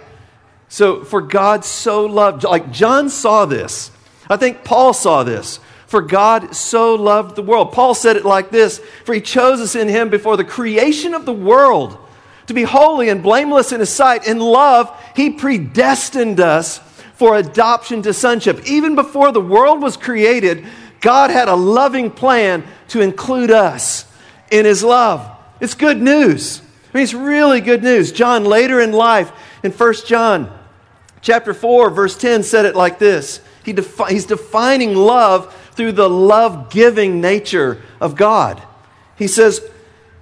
So 0.68 1.04
for 1.04 1.22
God 1.22 1.64
so 1.64 2.06
loved, 2.06 2.44
like 2.44 2.72
John 2.72 3.10
saw 3.10 3.46
this. 3.46 3.92
I 4.30 4.38
think 4.38 4.64
Paul 4.64 4.94
saw 4.94 5.24
this. 5.24 5.60
For 5.88 6.02
God 6.02 6.56
so 6.56 6.94
loved 6.94 7.36
the 7.36 7.42
world. 7.42 7.72
Paul 7.72 7.96
said 7.96 8.16
it 8.16 8.24
like 8.24 8.52
this 8.52 8.80
For 9.06 9.16
he 9.16 9.22
chose 9.22 9.60
us 9.60 9.76
in 9.76 9.88
him 9.88 10.10
before 10.10 10.38
the 10.38 10.44
creation 10.44 11.16
of 11.16 11.26
the 11.26 11.34
world 11.34 11.98
to 12.46 12.54
be 12.54 12.64
holy 12.64 13.10
and 13.10 13.24
blameless 13.24 13.72
in 13.72 13.80
his 13.80 13.90
sight. 13.90 14.28
In 14.28 14.40
love, 14.40 14.96
he 15.16 15.32
predestined 15.32 16.40
us 16.40 16.80
for 17.14 17.38
adoption 17.38 18.02
to 18.04 18.14
sonship. 18.14 18.66
Even 18.66 18.96
before 18.96 19.32
the 19.32 19.42
world 19.42 19.82
was 19.82 19.98
created, 19.98 20.66
God 21.02 21.32
had 21.32 21.48
a 21.48 21.56
loving 21.56 22.12
plan 22.12 22.64
to 22.90 23.02
include 23.02 23.52
us 23.52 24.06
in 24.52 24.66
his 24.66 24.84
love. 24.84 25.30
It's 25.60 25.74
good 25.74 26.02
news. 26.02 26.62
I 26.62 26.98
mean, 26.98 27.04
it's 27.04 27.14
really 27.14 27.62
good 27.62 27.84
news. 27.84 28.12
John, 28.12 28.46
later 28.46 28.80
in 28.80 28.94
life, 28.94 29.32
in 29.64 29.72
1 29.72 29.94
John 30.06 30.52
chapter 31.22 31.54
4, 31.54 31.90
verse 31.90 32.18
10, 32.18 32.44
said 32.44 32.66
it 32.66 32.76
like 32.76 33.00
this. 33.00 33.42
He 33.70 33.74
defi- 33.74 34.14
he's 34.14 34.26
defining 34.26 34.96
love 34.96 35.56
through 35.74 35.92
the 35.92 36.10
love 36.10 36.72
giving 36.72 37.22
nature 37.22 37.80
of 38.02 38.16
God. 38.16 38.64
He 39.16 39.28
says, 39.28 39.62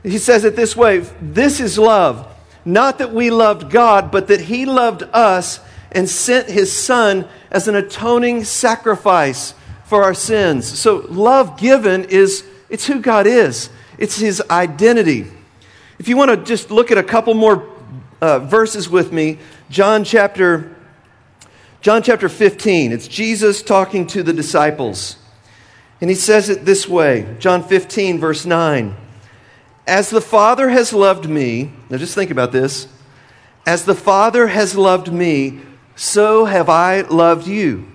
he 0.04 0.18
says 0.18 0.44
it 0.44 0.58
this 0.58 0.76
way 0.76 1.00
This 1.22 1.62
is 1.62 1.78
love, 1.78 2.28
not 2.66 2.98
that 2.98 3.14
we 3.14 3.30
loved 3.30 3.72
God, 3.72 4.12
but 4.12 4.28
that 4.28 4.42
He 4.42 4.66
loved 4.66 5.04
us 5.14 5.62
and 5.94 6.10
sent 6.10 6.50
His 6.50 6.76
Son 6.76 7.26
as 7.50 7.70
an 7.70 7.76
atoning 7.76 8.44
sacrifice 8.44 9.54
for 9.86 10.04
our 10.04 10.14
sins. 10.14 10.68
So, 10.68 11.06
love 11.08 11.58
given 11.58 12.04
is 12.04 12.44
it's 12.70 12.86
who 12.86 13.00
God 13.00 13.28
is, 13.28 13.70
it's 13.98 14.18
His 14.18 14.44
identity. 14.50 15.28
If 16.00 16.10
you 16.10 16.18
want 16.18 16.32
to 16.32 16.38
just 16.38 16.70
look 16.70 16.92
at 16.92 16.98
a 16.98 17.04
couple 17.04 17.34
more 17.34 17.66
uh, 18.20 18.40
verses 18.40 18.90
with 18.90 19.14
me, 19.14 19.40
John 19.70 20.04
chapter 20.04 20.76
John 21.82 22.02
chapter 22.02 22.28
15. 22.28 22.92
It's 22.92 23.08
Jesus 23.08 23.62
talking 23.62 24.08
to 24.08 24.24
the 24.24 24.34
disciples. 24.34 25.18
And 26.02 26.10
he 26.10 26.16
says 26.16 26.50
it 26.50 26.66
this 26.66 26.88
way 26.88 27.36
John 27.40 27.64
15, 27.64 28.20
verse 28.20 28.46
9. 28.46 28.96
As 29.86 30.10
the 30.10 30.22
Father 30.22 30.70
has 30.70 30.92
loved 30.92 31.30
me, 31.30 31.72
now 31.90 31.98
just 31.98 32.16
think 32.16 32.32
about 32.32 32.52
this. 32.52 32.88
As 33.66 33.86
the 33.86 33.96
Father 33.96 34.48
has 34.48 34.76
loved 34.76 35.12
me, 35.12 35.62
so 35.96 36.46
have 36.46 36.70
I 36.70 37.02
loved 37.02 37.48
you. 37.48 37.88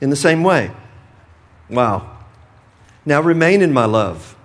In 0.00 0.10
the 0.10 0.16
same 0.16 0.44
way. 0.44 0.70
Wow. 1.68 2.18
Now 3.04 3.20
remain 3.20 3.62
in 3.62 3.72
my 3.72 3.84
love. 3.84 4.36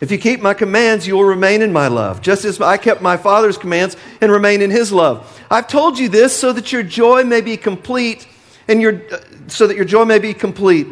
If 0.00 0.10
you 0.10 0.18
keep 0.18 0.42
my 0.42 0.52
commands, 0.52 1.06
you 1.06 1.16
will 1.16 1.24
remain 1.24 1.62
in 1.62 1.72
my 1.72 1.88
love, 1.88 2.20
just 2.20 2.44
as 2.44 2.60
I 2.60 2.76
kept 2.76 3.00
my 3.00 3.16
Father's 3.16 3.56
commands 3.56 3.96
and 4.20 4.30
remain 4.30 4.60
in 4.60 4.70
his 4.70 4.92
love. 4.92 5.42
I've 5.50 5.68
told 5.68 5.98
you 5.98 6.08
this 6.08 6.36
so 6.36 6.52
that 6.52 6.70
your 6.72 6.82
joy 6.82 7.24
may 7.24 7.40
be 7.40 7.56
complete 7.56 8.28
and 8.68 8.82
your 8.82 9.02
so 9.48 9.66
that 9.66 9.76
your 9.76 9.84
joy 9.84 10.04
may 10.04 10.18
be 10.18 10.34
complete. 10.34 10.88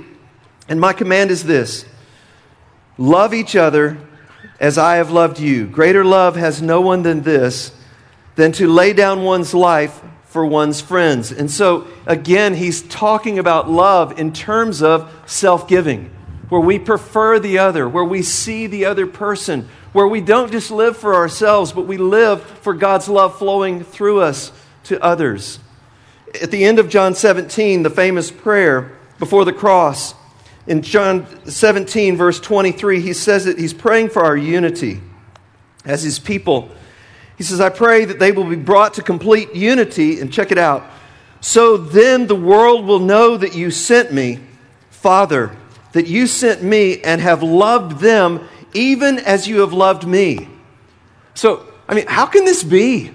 And 0.68 0.80
my 0.80 0.92
command 0.92 1.30
is 1.30 1.44
this 1.44 1.84
love 2.96 3.34
each 3.34 3.56
other 3.56 3.98
as 4.60 4.78
I 4.78 4.96
have 4.96 5.10
loved 5.10 5.38
you. 5.38 5.66
Greater 5.66 6.04
love 6.04 6.36
has 6.36 6.62
no 6.62 6.80
one 6.80 7.02
than 7.02 7.22
this, 7.22 7.72
than 8.36 8.52
to 8.52 8.68
lay 8.68 8.92
down 8.92 9.22
one's 9.22 9.52
life 9.52 10.00
for 10.24 10.46
one's 10.46 10.80
friends. 10.80 11.30
And 11.30 11.50
so, 11.50 11.86
again, 12.06 12.54
he's 12.54 12.82
talking 12.82 13.38
about 13.38 13.70
love 13.70 14.18
in 14.18 14.32
terms 14.32 14.82
of 14.82 15.12
self 15.26 15.68
giving, 15.68 16.13
where 16.48 16.60
we 16.60 16.78
prefer 16.78 17.38
the 17.38 17.58
other, 17.58 17.88
where 17.88 18.04
we 18.04 18.22
see 18.22 18.66
the 18.66 18.84
other 18.84 19.06
person, 19.06 19.68
where 19.92 20.06
we 20.06 20.20
don't 20.20 20.52
just 20.52 20.70
live 20.70 20.96
for 20.96 21.14
ourselves, 21.14 21.72
but 21.72 21.86
we 21.86 21.96
live 21.96 22.42
for 22.42 22.74
God's 22.74 23.08
love 23.08 23.38
flowing 23.38 23.84
through 23.84 24.20
us 24.20 24.52
to 24.84 25.02
others. 25.02 25.58
At 26.42 26.50
the 26.50 26.64
end 26.64 26.78
of 26.78 26.88
John 26.88 27.14
17, 27.14 27.82
the 27.82 27.90
famous 27.90 28.30
prayer 28.30 28.92
before 29.18 29.44
the 29.44 29.52
cross, 29.52 30.14
in 30.66 30.82
John 30.82 31.26
17, 31.46 32.16
verse 32.16 32.40
23, 32.40 33.00
he 33.00 33.12
says 33.12 33.44
that 33.44 33.58
he's 33.58 33.74
praying 33.74 34.08
for 34.08 34.24
our 34.24 34.36
unity 34.36 35.00
as 35.84 36.02
his 36.02 36.18
people. 36.18 36.70
He 37.36 37.44
says, 37.44 37.60
I 37.60 37.68
pray 37.68 38.04
that 38.04 38.18
they 38.18 38.32
will 38.32 38.48
be 38.48 38.56
brought 38.56 38.94
to 38.94 39.02
complete 39.02 39.54
unity, 39.54 40.20
and 40.20 40.32
check 40.32 40.50
it 40.50 40.58
out. 40.58 40.84
So 41.40 41.76
then 41.76 42.26
the 42.26 42.34
world 42.34 42.86
will 42.86 43.00
know 43.00 43.36
that 43.36 43.54
you 43.54 43.70
sent 43.70 44.12
me, 44.12 44.40
Father, 44.90 45.54
that 45.94 46.06
you 46.06 46.26
sent 46.26 46.62
me 46.62 47.00
and 47.00 47.20
have 47.20 47.42
loved 47.42 48.00
them 48.00 48.46
even 48.74 49.18
as 49.20 49.48
you 49.48 49.60
have 49.60 49.72
loved 49.72 50.06
me. 50.06 50.48
So, 51.34 51.66
I 51.88 51.94
mean, 51.94 52.06
how 52.06 52.26
can 52.26 52.44
this 52.44 52.62
be? 52.62 53.12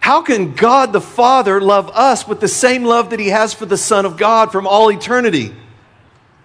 How 0.00 0.22
can 0.22 0.54
God 0.54 0.92
the 0.92 1.00
Father 1.00 1.60
love 1.60 1.90
us 1.94 2.26
with 2.26 2.40
the 2.40 2.48
same 2.48 2.84
love 2.84 3.10
that 3.10 3.20
He 3.20 3.28
has 3.28 3.54
for 3.54 3.66
the 3.66 3.76
Son 3.76 4.04
of 4.04 4.16
God 4.16 4.50
from 4.50 4.66
all 4.66 4.90
eternity? 4.90 5.54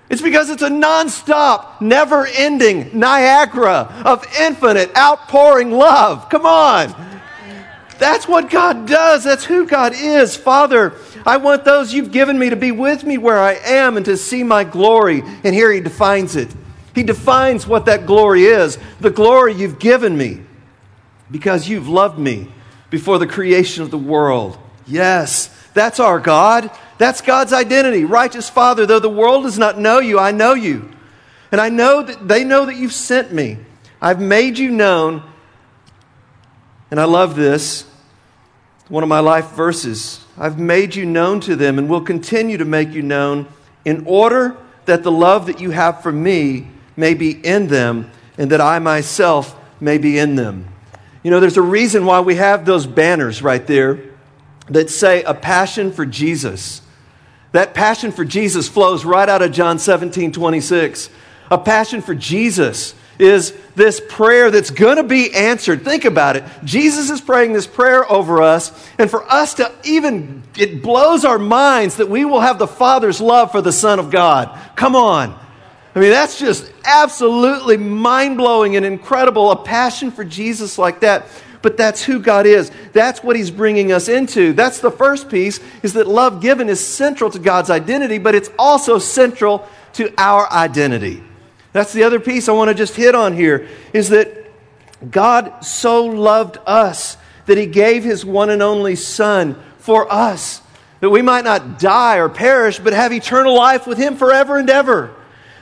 It's 0.09 0.21
because 0.21 0.49
it's 0.49 0.61
a 0.61 0.69
nonstop, 0.69 1.81
never 1.81 2.27
ending 2.27 2.97
Niagara 2.97 3.91
of 4.05 4.25
infinite 4.39 4.95
outpouring 4.95 5.71
love. 5.71 6.29
Come 6.29 6.45
on. 6.45 6.93
That's 7.97 8.27
what 8.27 8.49
God 8.49 8.87
does. 8.87 9.23
That's 9.23 9.43
who 9.43 9.65
God 9.65 9.93
is. 9.95 10.35
Father, 10.35 10.91
I 11.27 11.35
want 11.35 11.65
those 11.65 11.93
you've 11.93 12.13
given 12.13 12.39
me 12.39 12.49
to 12.51 12.55
be 12.55 12.71
with 12.71 13.03
me 13.03 13.17
where 13.17 13.37
I 13.37 13.55
am 13.55 13.97
and 13.97 14.05
to 14.05 14.15
see 14.15 14.43
my 14.43 14.63
glory. 14.63 15.21
And 15.43 15.53
here 15.53 15.69
he 15.73 15.81
defines 15.81 16.37
it. 16.37 16.47
He 16.95 17.03
defines 17.03 17.67
what 17.67 17.85
that 17.85 18.05
glory 18.05 18.45
is 18.45 18.79
the 19.01 19.09
glory 19.09 19.53
you've 19.53 19.77
given 19.77 20.17
me 20.17 20.41
because 21.29 21.67
you've 21.67 21.89
loved 21.89 22.17
me 22.17 22.47
before 22.89 23.19
the 23.19 23.27
creation 23.27 23.83
of 23.83 23.91
the 23.91 23.97
world. 23.97 24.57
Yes, 24.87 25.53
that's 25.73 25.99
our 25.99 26.19
God. 26.19 26.71
That's 26.97 27.19
God's 27.19 27.51
identity. 27.51 28.05
Righteous 28.05 28.49
Father, 28.49 28.85
though 28.85 28.99
the 28.99 29.09
world 29.09 29.43
does 29.43 29.59
not 29.59 29.77
know 29.77 29.99
you, 29.99 30.17
I 30.17 30.31
know 30.31 30.53
you. 30.53 30.89
And 31.51 31.59
I 31.59 31.67
know 31.67 32.03
that 32.03 32.25
they 32.25 32.45
know 32.45 32.65
that 32.65 32.77
you've 32.77 32.93
sent 32.93 33.33
me. 33.33 33.57
I've 34.01 34.21
made 34.21 34.57
you 34.57 34.71
known. 34.71 35.23
And 36.89 37.01
I 37.01 37.03
love 37.03 37.35
this. 37.35 37.83
One 38.89 39.03
of 39.03 39.09
my 39.09 39.19
life 39.19 39.51
verses. 39.51 40.23
I've 40.37 40.57
made 40.57 40.95
you 40.95 41.05
known 41.05 41.41
to 41.41 41.55
them 41.55 41.77
and 41.77 41.89
will 41.89 42.01
continue 42.01 42.57
to 42.57 42.65
make 42.65 42.91
you 42.91 43.01
known 43.01 43.47
in 43.83 44.05
order 44.05 44.55
that 44.85 45.03
the 45.03 45.11
love 45.11 45.47
that 45.47 45.59
you 45.59 45.71
have 45.71 46.01
for 46.01 46.11
me 46.11 46.67
may 46.95 47.13
be 47.13 47.31
in 47.31 47.67
them 47.67 48.09
and 48.37 48.49
that 48.51 48.61
I 48.61 48.79
myself 48.79 49.59
may 49.81 49.97
be 49.97 50.17
in 50.17 50.35
them. 50.35 50.67
You 51.21 51.31
know, 51.31 51.41
there's 51.41 51.57
a 51.57 51.61
reason 51.61 52.05
why 52.05 52.21
we 52.21 52.35
have 52.35 52.65
those 52.65 52.87
banners 52.87 53.41
right 53.41 53.65
there 53.67 53.99
that 54.69 54.89
say 54.89 55.23
a 55.23 55.33
passion 55.33 55.91
for 55.91 56.05
Jesus. 56.05 56.81
That 57.51 57.73
passion 57.73 58.11
for 58.11 58.23
Jesus 58.23 58.69
flows 58.69 59.03
right 59.03 59.27
out 59.27 59.41
of 59.41 59.51
John 59.51 59.79
17, 59.79 60.31
26. 60.31 61.09
A 61.51 61.57
passion 61.57 62.01
for 62.01 62.15
Jesus 62.15 62.93
is 63.19 63.53
this 63.75 64.01
prayer 64.07 64.51
that's 64.51 64.69
going 64.69 64.97
to 64.97 65.03
be 65.03 65.33
answered. 65.33 65.83
Think 65.83 66.05
about 66.05 66.35
it. 66.35 66.43
Jesus 66.63 67.09
is 67.09 67.21
praying 67.21 67.53
this 67.53 67.67
prayer 67.67 68.09
over 68.11 68.41
us, 68.41 68.87
and 68.97 69.09
for 69.09 69.23
us 69.31 69.55
to 69.55 69.71
even, 69.83 70.43
it 70.57 70.81
blows 70.81 71.25
our 71.25 71.39
minds 71.39 71.97
that 71.97 72.09
we 72.09 72.25
will 72.25 72.41
have 72.41 72.59
the 72.59 72.67
Father's 72.67 73.21
love 73.21 73.51
for 73.51 73.61
the 73.61 73.71
Son 73.71 73.99
of 73.99 74.11
God. 74.11 74.57
Come 74.75 74.95
on. 74.95 75.37
I 75.95 75.99
mean, 75.99 76.11
that's 76.11 76.37
just 76.37 76.71
absolutely 76.85 77.77
mind 77.77 78.37
blowing 78.37 78.75
and 78.75 78.85
incredible. 78.85 79.49
A 79.51 79.55
passion 79.55 80.11
for 80.11 80.23
Jesus 80.23 80.77
like 80.77 80.99
that 80.99 81.25
but 81.61 81.77
that's 81.77 82.03
who 82.03 82.19
God 82.19 82.45
is. 82.45 82.71
That's 82.93 83.23
what 83.23 83.35
He's 83.35 83.51
bringing 83.51 83.91
us 83.91 84.07
into. 84.07 84.53
That's 84.53 84.79
the 84.79 84.91
first 84.91 85.29
piece, 85.29 85.59
is 85.83 85.93
that 85.93 86.07
love 86.07 86.41
given 86.41 86.69
is 86.69 86.85
central 86.85 87.29
to 87.31 87.39
God's 87.39 87.69
identity, 87.69 88.19
but 88.19 88.35
it's 88.35 88.49
also 88.57 88.99
central 88.99 89.67
to 89.93 90.13
our 90.17 90.49
identity. 90.51 91.23
That's 91.77 91.93
the 91.93 92.05
other 92.05 92.19
piece 92.19 92.49
I 92.49 92.53
want 92.53 92.69
to 92.69 92.73
just 92.73 92.95
hit 92.95 93.13
on 93.13 93.35
here, 93.35 93.67
is 93.93 94.09
that 94.09 94.35
God 95.11 95.63
so 95.63 96.05
loved 96.05 96.57
us 96.65 97.17
that 97.45 97.55
He 97.55 97.67
gave 97.67 98.03
His 98.03 98.25
one 98.25 98.49
and 98.49 98.63
only 98.63 98.95
Son 98.95 99.61
for 99.77 100.11
us, 100.11 100.59
that 101.01 101.11
we 101.11 101.21
might 101.21 101.43
not 101.43 101.77
die 101.77 102.17
or 102.17 102.29
perish, 102.29 102.79
but 102.79 102.93
have 102.93 103.13
eternal 103.13 103.55
life 103.55 103.85
with 103.85 103.99
Him 103.99 104.15
forever 104.15 104.57
and 104.57 104.67
ever. 104.71 105.13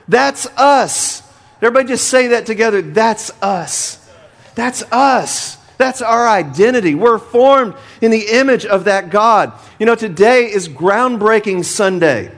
That's 0.08 0.46
us. 0.56 1.22
Everybody 1.62 1.90
just 1.90 2.08
say 2.08 2.28
that 2.28 2.46
together. 2.46 2.82
That's 2.82 3.32
us. 3.44 4.10
That's 4.56 4.84
us. 4.94 5.58
That's 5.78 6.02
our 6.02 6.30
identity. 6.30 6.96
We're 6.96 7.18
formed 7.18 7.74
in 8.00 8.12
the 8.12 8.28
image 8.30 8.66
of 8.66 8.86
that 8.86 9.10
God. 9.10 9.52
You 9.80 9.86
know, 9.86 9.96
today 9.96 10.46
is 10.46 10.70
groundbreaking 10.70 11.66
Sunday. 11.66 12.32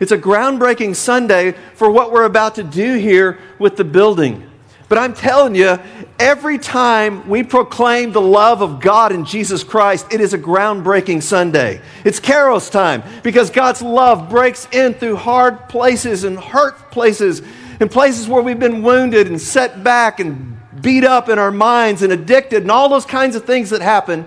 It's 0.00 0.12
a 0.12 0.18
groundbreaking 0.18 0.96
Sunday 0.96 1.52
for 1.74 1.90
what 1.90 2.10
we're 2.10 2.24
about 2.24 2.54
to 2.54 2.62
do 2.62 2.94
here 2.94 3.38
with 3.58 3.76
the 3.76 3.84
building. 3.84 4.50
But 4.88 4.98
I'm 4.98 5.14
telling 5.14 5.54
you, 5.54 5.78
every 6.18 6.58
time 6.58 7.28
we 7.28 7.44
proclaim 7.44 8.10
the 8.10 8.20
love 8.20 8.60
of 8.60 8.80
God 8.80 9.12
in 9.12 9.24
Jesus 9.24 9.62
Christ, 9.62 10.06
it 10.10 10.20
is 10.20 10.34
a 10.34 10.38
groundbreaking 10.38 11.22
Sunday. 11.22 11.80
It's 12.04 12.18
Kairos 12.18 12.72
time 12.72 13.04
because 13.22 13.50
God's 13.50 13.82
love 13.82 14.28
breaks 14.28 14.66
in 14.72 14.94
through 14.94 15.14
hard 15.16 15.68
places 15.68 16.24
and 16.24 16.36
hurt 16.36 16.90
places 16.90 17.40
and 17.78 17.88
places 17.88 18.26
where 18.26 18.42
we've 18.42 18.58
been 18.58 18.82
wounded 18.82 19.28
and 19.28 19.40
set 19.40 19.84
back 19.84 20.18
and 20.18 20.58
beat 20.80 21.04
up 21.04 21.28
in 21.28 21.38
our 21.38 21.52
minds 21.52 22.02
and 22.02 22.12
addicted 22.12 22.62
and 22.62 22.70
all 22.70 22.88
those 22.88 23.06
kinds 23.06 23.36
of 23.36 23.44
things 23.44 23.70
that 23.70 23.82
happen. 23.82 24.26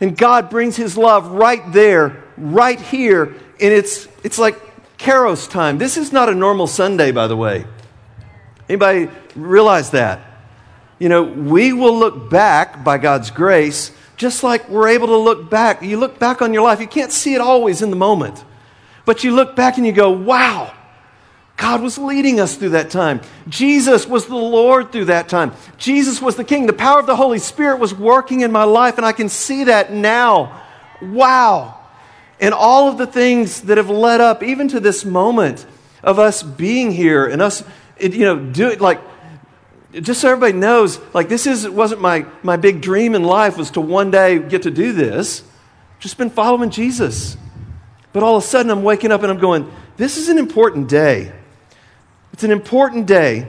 And 0.00 0.18
God 0.18 0.50
brings 0.50 0.76
His 0.76 0.98
love 0.98 1.28
right 1.28 1.62
there, 1.72 2.24
right 2.36 2.78
here. 2.80 3.34
And 3.60 3.72
it's, 3.72 4.06
it's 4.22 4.38
like 4.38 4.60
Kairos 4.98 5.48
time. 5.48 5.78
This 5.78 5.96
is 5.96 6.12
not 6.12 6.28
a 6.28 6.34
normal 6.34 6.66
Sunday, 6.66 7.12
by 7.12 7.26
the 7.26 7.36
way. 7.36 7.64
Anybody 8.68 9.08
realize 9.34 9.90
that? 9.90 10.20
You 10.98 11.08
know, 11.08 11.22
we 11.22 11.72
will 11.72 11.96
look 11.96 12.28
back 12.28 12.84
by 12.84 12.98
God's 12.98 13.30
grace 13.30 13.92
just 14.18 14.42
like 14.42 14.68
we're 14.68 14.88
able 14.88 15.06
to 15.06 15.16
look 15.16 15.48
back. 15.48 15.80
You 15.82 15.96
look 15.96 16.18
back 16.18 16.42
on 16.42 16.52
your 16.52 16.64
life, 16.64 16.80
you 16.80 16.88
can't 16.88 17.12
see 17.12 17.34
it 17.34 17.40
always 17.40 17.80
in 17.80 17.90
the 17.90 17.96
moment, 17.96 18.44
but 19.04 19.24
you 19.24 19.30
look 19.34 19.56
back 19.56 19.78
and 19.78 19.86
you 19.86 19.92
go, 19.92 20.10
wow, 20.10 20.74
God 21.56 21.80
was 21.82 21.98
leading 21.98 22.40
us 22.40 22.56
through 22.56 22.70
that 22.70 22.90
time. 22.90 23.20
Jesus 23.48 24.06
was 24.06 24.26
the 24.26 24.36
Lord 24.36 24.92
through 24.92 25.06
that 25.06 25.28
time. 25.28 25.52
Jesus 25.78 26.20
was 26.20 26.36
the 26.36 26.44
King. 26.44 26.66
The 26.66 26.72
power 26.72 27.00
of 27.00 27.06
the 27.06 27.16
Holy 27.16 27.38
Spirit 27.38 27.78
was 27.78 27.94
working 27.94 28.40
in 28.40 28.52
my 28.52 28.64
life, 28.64 28.96
and 28.96 29.06
I 29.06 29.12
can 29.12 29.28
see 29.28 29.64
that 29.64 29.92
now. 29.92 30.62
Wow. 31.00 31.77
And 32.40 32.54
all 32.54 32.88
of 32.88 32.98
the 32.98 33.06
things 33.06 33.62
that 33.62 33.78
have 33.78 33.90
led 33.90 34.20
up 34.20 34.42
even 34.42 34.68
to 34.68 34.80
this 34.80 35.04
moment 35.04 35.66
of 36.02 36.18
us 36.18 36.42
being 36.42 36.92
here 36.92 37.26
and 37.26 37.42
us, 37.42 37.64
you 38.00 38.24
know, 38.24 38.38
do 38.38 38.68
it 38.68 38.80
like, 38.80 39.00
just 39.92 40.20
so 40.20 40.28
everybody 40.28 40.52
knows, 40.52 41.00
like 41.14 41.28
this 41.28 41.46
is, 41.46 41.68
wasn't 41.68 42.00
my, 42.00 42.26
my 42.42 42.56
big 42.56 42.80
dream 42.80 43.14
in 43.14 43.24
life 43.24 43.56
was 43.56 43.72
to 43.72 43.80
one 43.80 44.10
day 44.10 44.38
get 44.38 44.62
to 44.62 44.70
do 44.70 44.92
this. 44.92 45.42
Just 45.98 46.16
been 46.16 46.30
following 46.30 46.70
Jesus. 46.70 47.36
But 48.12 48.22
all 48.22 48.36
of 48.36 48.44
a 48.44 48.46
sudden 48.46 48.70
I'm 48.70 48.82
waking 48.82 49.10
up 49.10 49.22
and 49.22 49.32
I'm 49.32 49.38
going, 49.38 49.70
this 49.96 50.16
is 50.16 50.28
an 50.28 50.38
important 50.38 50.88
day. 50.88 51.32
It's 52.32 52.44
an 52.44 52.52
important 52.52 53.06
day 53.06 53.48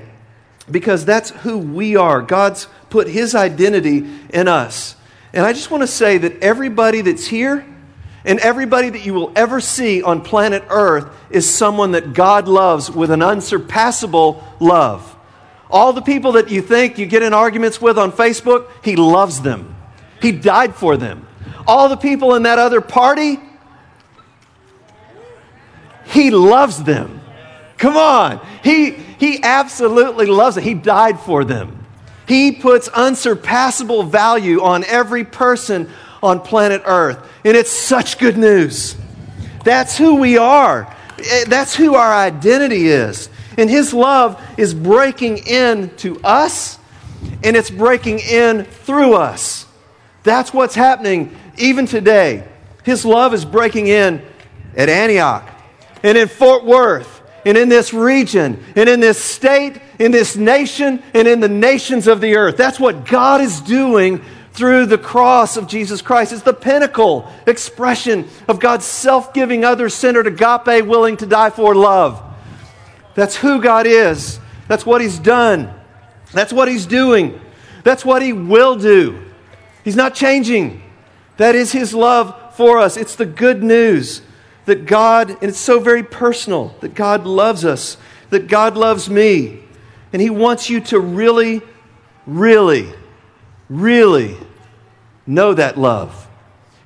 because 0.72 1.06
that's 1.06 1.30
who 1.30 1.60
we 1.60 1.96
are. 1.96 2.22
God's 2.22 2.68
put 2.90 3.08
his 3.08 3.36
identity 3.36 4.10
in 4.30 4.48
us. 4.48 4.96
And 5.32 5.46
I 5.46 5.54
just 5.54 5.70
want 5.70 5.84
to 5.84 5.88
say 5.88 6.18
that 6.18 6.42
everybody 6.42 7.02
that's 7.02 7.28
here, 7.28 7.66
and 8.26 8.40
everybody 8.40 8.90
that 8.90 9.06
you 9.06 9.14
will 9.14 9.32
ever 9.36 9.62
see 9.62 10.04
on 10.04 10.22
planet 10.22 10.64
Earth 10.70 11.08
is 11.30 11.52
someone 11.52 11.92
that 11.92 12.14
God 12.14 12.48
loves 12.48 12.92
with 12.92 13.12
an 13.12 13.22
unsurpassable 13.22 14.44
love. 14.60 15.16
All 15.70 15.94
the 15.94 16.02
people 16.02 16.34
that 16.34 16.50
you 16.50 16.62
think 16.62 16.98
you 16.98 17.06
get 17.06 17.24
in 17.24 17.34
arguments 17.34 17.82
with 17.82 17.98
on 17.98 18.12
Facebook, 18.12 18.70
He 18.84 18.96
loves 18.96 19.42
them. 19.42 19.76
He 20.22 20.32
died 20.32 20.76
for 20.76 20.98
them. 20.98 21.28
All 21.66 21.88
the 21.88 21.98
people 21.98 22.36
in 22.36 22.44
that 22.44 22.60
other 22.60 22.82
party, 22.82 23.40
He 26.06 26.32
loves 26.32 26.84
them. 26.84 27.22
Come 27.78 27.96
on. 27.96 28.46
He, 28.62 28.92
he 28.92 29.42
absolutely 29.42 30.26
loves 30.26 30.58
it. 30.58 30.64
He 30.64 30.74
died 30.74 31.20
for 31.20 31.46
them. 31.46 31.86
He 32.28 32.52
puts 32.52 32.90
unsurpassable 32.90 34.04
value 34.04 34.62
on 34.62 34.84
every 34.84 35.24
person 35.24 35.90
on 36.22 36.42
planet 36.42 36.82
Earth. 36.86 37.18
And 37.44 37.56
it's 37.56 37.72
such 37.72 38.18
good 38.18 38.38
news. 38.38 38.96
That's 39.64 39.98
who 39.98 40.16
we 40.16 40.38
are. 40.38 40.96
Eh, 41.20 41.46
that's 41.48 41.76
who 41.76 41.96
our 41.96 42.14
identity 42.14 42.88
is. 42.88 43.30
And 43.58 43.70
His 43.70 43.94
love 43.94 44.42
is 44.58 44.74
breaking 44.74 45.40
in 45.40 45.90
to 45.98 46.20
us, 46.22 46.80
and 47.44 47.56
it's 47.56 47.70
breaking 47.70 48.20
in 48.20 48.64
through 48.64 49.16
us. 49.16 49.66
That's 50.24 50.54
what's 50.54 50.76
happening 50.76 51.36
even 51.58 51.86
today. 51.86 52.48
His 52.84 53.06
love 53.06 53.34
is 53.34 53.46
breaking 53.46 53.88
in 53.88 54.22
at 54.76 54.90
Antioch 54.90 55.50
and 56.04 56.18
in 56.18 56.28
Fort 56.28 56.64
Worth 56.64 57.22
and 57.46 57.58
in 57.58 57.70
this 57.70 57.94
region 57.94 58.64
and 58.76 58.88
in 58.88 59.00
this 59.00 59.22
state, 59.22 59.82
in 59.98 60.12
this 60.12 60.36
nation, 60.36 61.04
and 61.14 61.28
in 61.28 61.40
the 61.40 61.50
nations 61.50 62.08
of 62.08 62.22
the 62.22 62.36
earth. 62.36 62.58
That's 62.58 62.80
what 62.80 63.06
God 63.06 63.42
is 63.42 63.60
doing 63.62 64.24
through 64.60 64.86
the 64.86 64.98
cross 64.98 65.56
of 65.56 65.68
Jesus 65.68 66.02
Christ. 66.02 66.34
It's 66.34 66.42
the 66.42 66.54
pinnacle 66.54 67.32
expression 67.48 68.28
of 68.46 68.60
God's 68.60 68.84
self 68.84 69.34
giving, 69.34 69.64
other 69.64 69.88
centered 69.88 70.28
agape, 70.28 70.86
willing 70.86 71.16
to 71.16 71.26
die 71.26 71.50
for 71.50 71.74
love. 71.74 72.22
That's 73.16 73.38
who 73.38 73.62
God 73.62 73.88
is. 73.88 74.38
That's 74.68 74.86
what 74.86 75.00
He's 75.00 75.18
done. 75.18 75.74
That's 76.34 76.52
what 76.52 76.68
He's 76.68 76.86
doing. 76.86 77.40
That's 77.86 78.04
what 78.04 78.22
He 78.22 78.34
will 78.34 78.76
do. 78.76 79.24
He's 79.86 79.96
not 79.96 80.14
changing. 80.14 80.84
That 81.38 81.56
is 81.56 81.72
His 81.72 81.94
love 81.94 82.54
for 82.58 82.80
us. 82.80 82.98
It's 82.98 83.16
the 83.16 83.26
good 83.26 83.64
news 83.64 84.22
that 84.66 84.86
God, 84.86 85.30
and 85.30 85.44
it's 85.44 85.58
so 85.58 85.80
very 85.80 86.04
personal, 86.04 86.76
that 86.82 86.96
God 86.96 87.26
loves 87.26 87.64
us, 87.64 87.96
that 88.30 88.50
God 88.50 88.76
loves 88.76 89.10
me. 89.10 89.64
And 90.12 90.22
He 90.22 90.30
wants 90.30 90.70
you 90.70 90.82
to 90.82 91.00
really, 91.00 91.62
really, 92.28 92.94
really 93.70 94.36
know 95.30 95.54
that 95.54 95.78
love. 95.78 96.28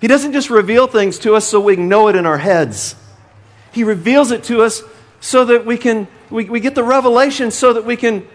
He 0.02 0.08
doesn't 0.08 0.34
just 0.34 0.50
reveal 0.50 0.86
things 0.86 1.18
to 1.20 1.34
us 1.36 1.48
so 1.48 1.62
we 1.62 1.76
can 1.76 1.88
know 1.88 2.10
it 2.10 2.16
in 2.16 2.26
our 2.26 2.38
heads. 2.38 2.96
He 3.72 3.84
reveals 3.84 4.32
it 4.32 4.44
to 4.46 4.62
us 4.62 4.84
so 5.22 5.46
that 5.46 5.66
we 5.66 5.78
can 5.78 6.08
we, 6.30 6.46
we 6.46 6.60
get 6.60 6.76
the 6.76 6.84
revelation 6.84 7.52
so 7.52 7.74
that 7.74 7.86
we 7.86 7.96
can 7.96 8.28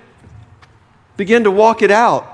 begin 1.16 1.44
to 1.44 1.50
walk 1.50 1.82
it 1.82 1.90
out 1.90 2.26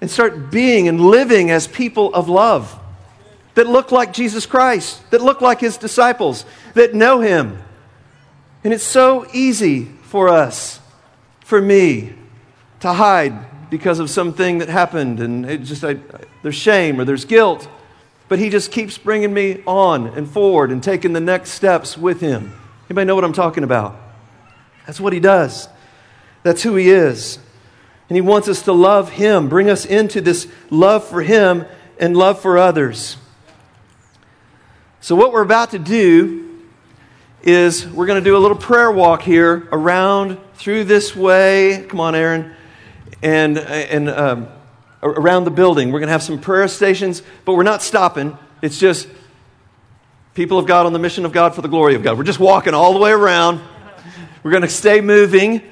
and 0.00 0.10
start 0.10 0.50
being 0.50 0.88
and 0.88 1.00
living 1.00 1.50
as 1.50 1.66
people 1.66 2.12
of 2.12 2.28
love 2.28 2.78
that 3.54 3.66
look 3.66 3.90
like 3.90 4.12
Jesus 4.12 4.44
Christ, 4.44 5.10
that 5.10 5.22
look 5.22 5.40
like 5.40 5.60
his 5.60 5.78
disciples, 5.78 6.44
that 6.74 6.94
know 6.94 7.20
him. 7.20 7.62
And 8.62 8.74
it's 8.74 8.84
so 8.84 9.26
easy 9.32 9.86
for 10.02 10.28
us, 10.28 10.80
for 11.40 11.62
me, 11.62 12.14
to 12.80 12.92
hide 12.92 13.32
because 13.70 13.98
of 13.98 14.10
something 14.10 14.58
that 14.58 14.68
happened, 14.68 15.20
and 15.20 15.48
it 15.48 15.62
just 15.62 15.84
I, 15.84 15.96
there's 16.42 16.54
shame 16.54 17.00
or 17.00 17.04
there's 17.04 17.24
guilt. 17.24 17.68
But 18.28 18.38
he 18.38 18.50
just 18.50 18.72
keeps 18.72 18.98
bringing 18.98 19.32
me 19.32 19.62
on 19.66 20.08
and 20.08 20.28
forward 20.28 20.72
and 20.72 20.82
taking 20.82 21.12
the 21.12 21.20
next 21.20 21.50
steps 21.50 21.96
with 21.96 22.20
him. 22.20 22.52
Anybody 22.88 23.06
know 23.06 23.14
what 23.14 23.24
I'm 23.24 23.32
talking 23.32 23.62
about? 23.62 23.96
That's 24.84 25.00
what 25.00 25.12
he 25.12 25.20
does. 25.20 25.68
That's 26.42 26.62
who 26.62 26.74
he 26.74 26.90
is. 26.90 27.38
And 28.08 28.16
he 28.16 28.20
wants 28.20 28.48
us 28.48 28.62
to 28.62 28.72
love 28.72 29.10
him, 29.10 29.48
bring 29.48 29.70
us 29.70 29.84
into 29.84 30.20
this 30.20 30.48
love 30.70 31.04
for 31.04 31.22
him 31.22 31.66
and 31.98 32.16
love 32.16 32.40
for 32.40 32.58
others. 32.58 33.16
So, 35.00 35.14
what 35.14 35.32
we're 35.32 35.42
about 35.42 35.70
to 35.70 35.78
do 35.78 36.62
is 37.42 37.86
we're 37.86 38.06
going 38.06 38.22
to 38.22 38.28
do 38.28 38.36
a 38.36 38.38
little 38.38 38.56
prayer 38.56 38.90
walk 38.90 39.22
here 39.22 39.68
around 39.70 40.38
through 40.54 40.84
this 40.84 41.14
way. 41.14 41.86
Come 41.88 42.00
on, 42.00 42.16
Aaron 42.16 42.56
and, 43.22 43.58
and 43.58 44.08
um, 44.08 44.48
around 45.02 45.44
the 45.44 45.50
building. 45.50 45.92
We're 45.92 46.00
going 46.00 46.08
to 46.08 46.12
have 46.12 46.22
some 46.22 46.40
prayer 46.40 46.68
stations, 46.68 47.22
but 47.44 47.54
we're 47.54 47.62
not 47.62 47.82
stopping. 47.82 48.36
It's 48.62 48.78
just 48.78 49.08
people 50.34 50.58
of 50.58 50.66
God 50.66 50.86
on 50.86 50.92
the 50.92 50.98
mission 50.98 51.24
of 51.24 51.32
God 51.32 51.54
for 51.54 51.62
the 51.62 51.68
glory 51.68 51.94
of 51.94 52.02
God. 52.02 52.18
We're 52.18 52.24
just 52.24 52.40
walking 52.40 52.74
all 52.74 52.92
the 52.92 52.98
way 52.98 53.10
around. 53.10 53.60
We're 54.42 54.50
going 54.50 54.62
to 54.62 54.68
stay 54.68 55.00
moving. 55.00 55.62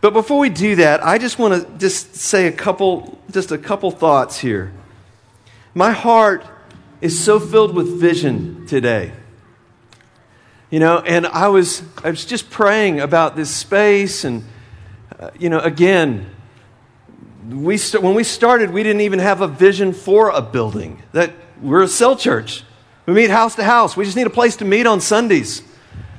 But 0.00 0.12
before 0.12 0.38
we 0.38 0.48
do 0.48 0.76
that, 0.76 1.04
I 1.04 1.18
just 1.18 1.38
want 1.38 1.62
to 1.62 1.78
just 1.78 2.14
say 2.14 2.46
a 2.46 2.52
couple 2.52 3.18
just 3.30 3.50
a 3.50 3.58
couple 3.58 3.90
thoughts 3.90 4.38
here. 4.38 4.72
My 5.74 5.90
heart 5.90 6.46
is 7.00 7.22
so 7.22 7.40
filled 7.40 7.74
with 7.74 8.00
vision 8.00 8.66
today. 8.66 9.12
You 10.70 10.80
know, 10.80 10.98
and 10.98 11.26
I 11.26 11.48
was 11.48 11.82
I 12.04 12.10
was 12.10 12.24
just 12.24 12.50
praying 12.50 13.00
about 13.00 13.36
this 13.36 13.50
space 13.50 14.24
and 14.24 14.44
uh, 15.18 15.30
you 15.38 15.48
know, 15.48 15.60
again, 15.60 16.26
we 17.48 17.76
st- 17.76 18.02
when 18.02 18.14
we 18.14 18.24
started, 18.24 18.70
we 18.70 18.82
didn't 18.82 19.02
even 19.02 19.18
have 19.18 19.40
a 19.40 19.48
vision 19.48 19.92
for 19.92 20.30
a 20.30 20.42
building. 20.42 21.02
That 21.12 21.32
we're 21.60 21.82
a 21.82 21.88
cell 21.88 22.16
church. 22.16 22.64
We 23.06 23.14
meet 23.14 23.30
house 23.30 23.54
to 23.56 23.64
house. 23.64 23.96
We 23.96 24.04
just 24.04 24.16
need 24.16 24.26
a 24.26 24.30
place 24.30 24.56
to 24.56 24.64
meet 24.64 24.86
on 24.86 25.00
Sundays. 25.00 25.62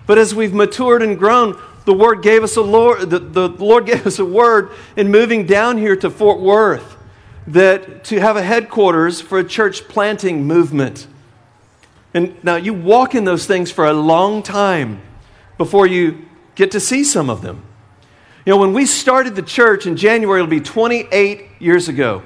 But 0.05 0.17
as 0.17 0.33
we've 0.33 0.53
matured 0.53 1.01
and 1.01 1.19
grown, 1.19 1.59
the 1.85 1.93
Lord 1.93 2.21
gave 2.21 2.43
us 2.43 2.55
a 2.55 2.61
Lord, 2.61 3.09
the, 3.09 3.19
the 3.19 3.49
Lord 3.49 3.85
gave 3.87 4.07
us 4.07 4.19
a 4.19 4.25
word 4.25 4.71
in 4.95 5.11
moving 5.11 5.45
down 5.45 5.77
here 5.77 5.95
to 5.97 6.09
Fort 6.09 6.39
Worth 6.39 6.97
that 7.47 8.03
to 8.05 8.19
have 8.19 8.35
a 8.35 8.43
headquarters 8.43 9.21
for 9.21 9.39
a 9.39 9.43
church 9.43 9.87
planting 9.87 10.45
movement. 10.45 11.07
And 12.13 12.41
now 12.43 12.55
you 12.55 12.73
walk 12.73 13.15
in 13.15 13.25
those 13.25 13.45
things 13.45 13.71
for 13.71 13.85
a 13.85 13.93
long 13.93 14.43
time 14.43 15.01
before 15.57 15.87
you 15.87 16.25
get 16.55 16.71
to 16.71 16.79
see 16.79 17.03
some 17.03 17.29
of 17.29 17.41
them. 17.41 17.63
You 18.47 18.53
know, 18.53 18.59
when 18.59 18.71
we 18.71 18.85
started 18.85 19.35
the 19.35 19.41
church 19.41 19.87
in 19.87 19.97
January, 19.97 20.39
it'll 20.39 20.49
be 20.49 20.61
28 20.61 21.47
years 21.59 21.89
ago. 21.89 22.23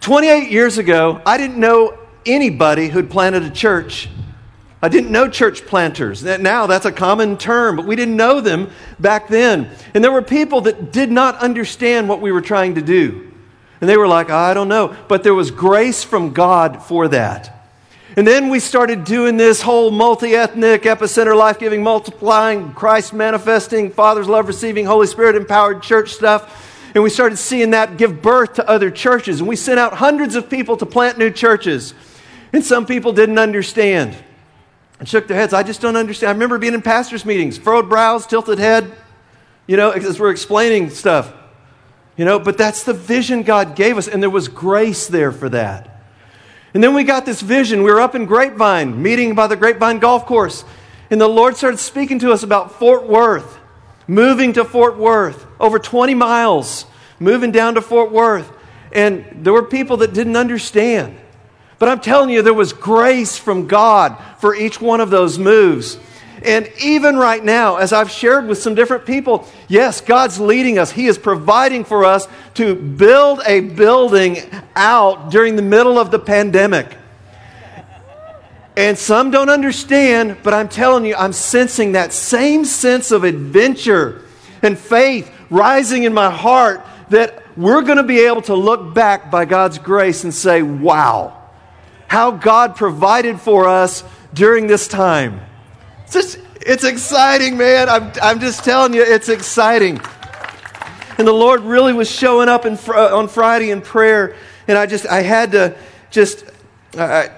28 0.00 0.50
years 0.50 0.76
ago, 0.76 1.22
I 1.24 1.38
didn't 1.38 1.56
know 1.56 1.96
anybody 2.26 2.88
who'd 2.88 3.08
planted 3.08 3.44
a 3.44 3.50
church. 3.50 4.08
I 4.82 4.88
didn't 4.88 5.12
know 5.12 5.28
church 5.28 5.66
planters. 5.66 6.24
Now 6.24 6.66
that's 6.66 6.84
a 6.84 6.90
common 6.90 7.36
term, 7.36 7.76
but 7.76 7.86
we 7.86 7.94
didn't 7.94 8.16
know 8.16 8.40
them 8.40 8.72
back 8.98 9.28
then. 9.28 9.70
And 9.94 10.02
there 10.02 10.10
were 10.10 10.20
people 10.20 10.62
that 10.62 10.90
did 10.90 11.12
not 11.12 11.36
understand 11.36 12.08
what 12.08 12.20
we 12.20 12.32
were 12.32 12.40
trying 12.40 12.74
to 12.74 12.82
do. 12.82 13.32
And 13.80 13.88
they 13.88 13.96
were 13.96 14.08
like, 14.08 14.30
I 14.30 14.52
don't 14.52 14.66
know. 14.66 14.96
But 15.06 15.22
there 15.22 15.32
was 15.32 15.52
grace 15.52 16.02
from 16.02 16.32
God 16.32 16.82
for 16.82 17.06
that. 17.06 17.59
And 18.16 18.26
then 18.26 18.48
we 18.48 18.58
started 18.58 19.04
doing 19.04 19.36
this 19.36 19.62
whole 19.62 19.90
multi 19.90 20.34
ethnic, 20.34 20.82
epicenter, 20.82 21.36
life 21.36 21.58
giving, 21.58 21.82
multiplying, 21.82 22.72
Christ 22.72 23.12
manifesting, 23.12 23.90
Father's 23.90 24.28
love 24.28 24.48
receiving, 24.48 24.84
Holy 24.84 25.06
Spirit 25.06 25.36
empowered 25.36 25.82
church 25.82 26.10
stuff. 26.10 26.66
And 26.94 27.04
we 27.04 27.10
started 27.10 27.36
seeing 27.36 27.70
that 27.70 27.96
give 27.96 28.20
birth 28.20 28.54
to 28.54 28.68
other 28.68 28.90
churches. 28.90 29.38
And 29.38 29.48
we 29.48 29.54
sent 29.54 29.78
out 29.78 29.94
hundreds 29.94 30.34
of 30.34 30.50
people 30.50 30.76
to 30.78 30.86
plant 30.86 31.18
new 31.18 31.30
churches. 31.30 31.94
And 32.52 32.64
some 32.64 32.84
people 32.84 33.12
didn't 33.12 33.38
understand. 33.38 34.16
and 34.98 35.08
shook 35.08 35.26
their 35.26 35.36
heads. 35.36 35.52
I 35.52 35.62
just 35.62 35.80
don't 35.80 35.96
understand. 35.96 36.28
I 36.28 36.32
remember 36.32 36.58
being 36.58 36.74
in 36.74 36.82
pastors' 36.82 37.24
meetings, 37.24 37.58
furrowed 37.58 37.88
brows, 37.88 38.26
tilted 38.26 38.58
head, 38.58 38.92
you 39.66 39.76
know, 39.76 39.90
as 39.90 40.20
we're 40.20 40.30
explaining 40.30 40.90
stuff. 40.90 41.32
You 42.16 42.26
know, 42.26 42.38
but 42.38 42.58
that's 42.58 42.84
the 42.84 42.92
vision 42.92 43.44
God 43.44 43.74
gave 43.76 43.96
us, 43.96 44.06
and 44.06 44.22
there 44.22 44.28
was 44.28 44.48
grace 44.48 45.06
there 45.06 45.32
for 45.32 45.48
that. 45.48 45.89
And 46.72 46.82
then 46.82 46.94
we 46.94 47.04
got 47.04 47.26
this 47.26 47.40
vision. 47.40 47.82
We 47.82 47.90
were 47.90 48.00
up 48.00 48.14
in 48.14 48.26
Grapevine, 48.26 49.02
meeting 49.02 49.34
by 49.34 49.46
the 49.46 49.56
Grapevine 49.56 49.98
Golf 49.98 50.26
Course, 50.26 50.64
and 51.10 51.20
the 51.20 51.28
Lord 51.28 51.56
started 51.56 51.78
speaking 51.78 52.20
to 52.20 52.32
us 52.32 52.42
about 52.42 52.78
Fort 52.78 53.06
Worth, 53.06 53.58
moving 54.06 54.52
to 54.52 54.64
Fort 54.64 54.96
Worth, 54.96 55.46
over 55.58 55.78
20 55.78 56.14
miles, 56.14 56.86
moving 57.18 57.50
down 57.50 57.74
to 57.74 57.82
Fort 57.82 58.12
Worth. 58.12 58.50
And 58.92 59.44
there 59.44 59.52
were 59.52 59.64
people 59.64 59.98
that 59.98 60.14
didn't 60.14 60.36
understand. 60.36 61.16
But 61.80 61.88
I'm 61.88 62.00
telling 62.00 62.30
you, 62.30 62.42
there 62.42 62.54
was 62.54 62.72
grace 62.72 63.38
from 63.38 63.66
God 63.66 64.16
for 64.38 64.54
each 64.54 64.80
one 64.80 65.00
of 65.00 65.10
those 65.10 65.38
moves. 65.38 65.98
And 66.44 66.70
even 66.80 67.16
right 67.16 67.44
now, 67.44 67.76
as 67.76 67.92
I've 67.92 68.10
shared 68.10 68.46
with 68.46 68.58
some 68.58 68.74
different 68.74 69.04
people, 69.04 69.46
yes, 69.68 70.00
God's 70.00 70.40
leading 70.40 70.78
us. 70.78 70.90
He 70.90 71.06
is 71.06 71.18
providing 71.18 71.84
for 71.84 72.04
us 72.04 72.26
to 72.54 72.74
build 72.74 73.42
a 73.46 73.60
building 73.60 74.38
out 74.74 75.30
during 75.30 75.56
the 75.56 75.62
middle 75.62 75.98
of 75.98 76.10
the 76.10 76.18
pandemic. 76.18 76.96
And 78.76 78.96
some 78.96 79.30
don't 79.30 79.50
understand, 79.50 80.38
but 80.42 80.54
I'm 80.54 80.68
telling 80.68 81.04
you, 81.04 81.14
I'm 81.14 81.32
sensing 81.32 81.92
that 81.92 82.12
same 82.12 82.64
sense 82.64 83.10
of 83.10 83.24
adventure 83.24 84.22
and 84.62 84.78
faith 84.78 85.30
rising 85.50 86.04
in 86.04 86.14
my 86.14 86.30
heart 86.30 86.86
that 87.10 87.42
we're 87.56 87.82
going 87.82 87.98
to 87.98 88.04
be 88.04 88.20
able 88.20 88.42
to 88.42 88.54
look 88.54 88.94
back 88.94 89.30
by 89.30 89.44
God's 89.44 89.78
grace 89.78 90.24
and 90.24 90.32
say, 90.32 90.62
wow 90.62 91.36
how 92.10 92.32
God 92.32 92.74
provided 92.74 93.40
for 93.40 93.68
us 93.68 94.02
during 94.34 94.66
this 94.66 94.88
time. 94.88 95.40
It's, 96.12 96.34
just, 96.34 96.44
it's 96.56 96.82
exciting, 96.82 97.56
man. 97.56 97.88
I'm, 97.88 98.10
I'm 98.20 98.40
just 98.40 98.64
telling 98.64 98.94
you, 98.94 99.00
it's 99.00 99.28
exciting. 99.28 100.00
And 101.18 101.28
the 101.28 101.32
Lord 101.32 101.60
really 101.60 101.92
was 101.92 102.10
showing 102.10 102.48
up 102.48 102.66
in, 102.66 102.76
uh, 102.88 103.16
on 103.16 103.28
Friday 103.28 103.70
in 103.70 103.80
prayer, 103.80 104.34
and 104.66 104.76
I 104.76 104.86
just, 104.86 105.06
I 105.06 105.22
had 105.22 105.52
to 105.52 105.76
just, 106.10 106.44
I, 106.98 107.30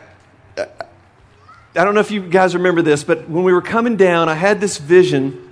I, 0.57 0.67
I 1.77 1.85
don't 1.85 1.93
know 1.93 2.01
if 2.01 2.11
you 2.11 2.27
guys 2.27 2.55
remember 2.55 2.81
this, 2.81 3.05
but 3.05 3.29
when 3.29 3.45
we 3.45 3.53
were 3.53 3.61
coming 3.61 3.97
down, 3.97 4.31
I 4.31 4.35
had 4.35 4.59
this 4.59 4.79
vision. 4.79 5.51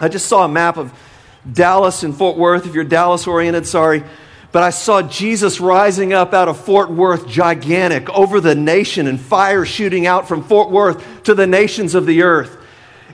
I 0.00 0.08
just 0.08 0.26
saw 0.26 0.44
a 0.44 0.48
map 0.48 0.76
of 0.76 0.92
Dallas 1.52 2.02
and 2.02 2.16
Fort 2.16 2.36
Worth. 2.36 2.66
If 2.66 2.74
you're 2.74 2.82
Dallas 2.82 3.28
oriented, 3.28 3.68
sorry 3.68 4.02
but 4.52 4.62
I 4.62 4.70
saw 4.70 5.02
Jesus 5.02 5.60
rising 5.60 6.12
up 6.12 6.32
out 6.32 6.48
of 6.48 6.58
Fort 6.58 6.90
Worth, 6.90 7.28
gigantic, 7.28 8.08
over 8.10 8.40
the 8.40 8.54
nation, 8.54 9.06
and 9.06 9.20
fire 9.20 9.64
shooting 9.64 10.06
out 10.06 10.28
from 10.28 10.42
Fort 10.42 10.70
Worth 10.70 11.24
to 11.24 11.34
the 11.34 11.46
nations 11.46 11.94
of 11.94 12.06
the 12.06 12.22
earth. 12.22 12.56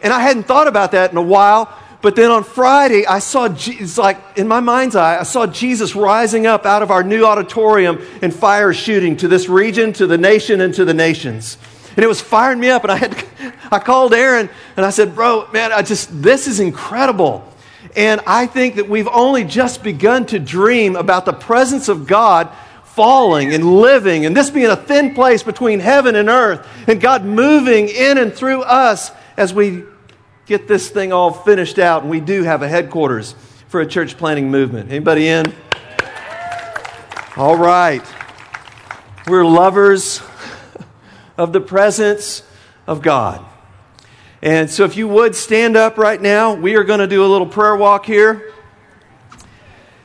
And 0.02 0.12
I 0.12 0.20
hadn't 0.20 0.44
thought 0.44 0.68
about 0.68 0.92
that 0.92 1.10
in 1.10 1.16
a 1.16 1.22
while, 1.22 1.76
but 2.02 2.16
then 2.16 2.32
on 2.32 2.42
Friday, 2.42 3.06
I 3.06 3.20
saw, 3.20 3.48
it's 3.48 3.96
like 3.96 4.18
in 4.36 4.48
my 4.48 4.58
mind's 4.58 4.96
eye, 4.96 5.20
I 5.20 5.22
saw 5.22 5.46
Jesus 5.46 5.94
rising 5.94 6.46
up 6.46 6.66
out 6.66 6.82
of 6.82 6.90
our 6.90 7.04
new 7.04 7.24
auditorium 7.24 8.04
and 8.20 8.34
fire 8.34 8.72
shooting 8.72 9.16
to 9.18 9.28
this 9.28 9.48
region, 9.48 9.92
to 9.94 10.06
the 10.08 10.18
nation, 10.18 10.60
and 10.60 10.74
to 10.74 10.84
the 10.84 10.94
nations. 10.94 11.58
And 11.96 12.04
it 12.04 12.08
was 12.08 12.20
firing 12.20 12.58
me 12.58 12.70
up. 12.70 12.82
And 12.82 12.92
I 12.92 12.96
had, 12.96 13.24
I 13.70 13.78
called 13.78 14.14
Aaron 14.14 14.50
and 14.76 14.84
I 14.84 14.90
said, 14.90 15.14
Bro, 15.14 15.50
man, 15.52 15.72
I 15.72 15.82
just, 15.82 16.22
this 16.22 16.48
is 16.48 16.58
incredible. 16.58 17.48
And 17.94 18.20
I 18.26 18.46
think 18.46 18.76
that 18.76 18.88
we've 18.88 19.08
only 19.08 19.44
just 19.44 19.82
begun 19.82 20.26
to 20.26 20.38
dream 20.38 20.96
about 20.96 21.26
the 21.26 21.32
presence 21.32 21.88
of 21.88 22.06
God 22.06 22.50
falling 22.84 23.54
and 23.54 23.80
living, 23.80 24.26
and 24.26 24.36
this 24.36 24.50
being 24.50 24.66
a 24.66 24.76
thin 24.76 25.14
place 25.14 25.42
between 25.42 25.80
heaven 25.80 26.14
and 26.14 26.28
earth, 26.28 26.66
and 26.86 27.00
God 27.00 27.24
moving 27.24 27.88
in 27.88 28.18
and 28.18 28.32
through 28.34 28.62
us 28.62 29.10
as 29.36 29.54
we 29.54 29.84
get 30.46 30.68
this 30.68 30.90
thing 30.90 31.12
all 31.12 31.32
finished 31.32 31.78
out. 31.78 32.02
And 32.02 32.10
we 32.10 32.20
do 32.20 32.42
have 32.42 32.62
a 32.62 32.68
headquarters 32.68 33.34
for 33.68 33.80
a 33.80 33.86
church 33.86 34.18
planting 34.18 34.50
movement. 34.50 34.90
Anybody 34.90 35.28
in? 35.28 35.54
All 37.36 37.56
right. 37.56 38.04
We're 39.26 39.44
lovers 39.46 40.20
of 41.38 41.52
the 41.52 41.60
presence 41.60 42.42
of 42.86 43.00
God. 43.00 43.42
And 44.42 44.68
so, 44.68 44.84
if 44.84 44.96
you 44.96 45.06
would 45.06 45.36
stand 45.36 45.76
up 45.76 45.96
right 45.96 46.20
now, 46.20 46.54
we 46.54 46.74
are 46.74 46.82
going 46.82 46.98
to 46.98 47.06
do 47.06 47.24
a 47.24 47.28
little 47.28 47.46
prayer 47.46 47.76
walk 47.76 48.04
here. 48.04 48.52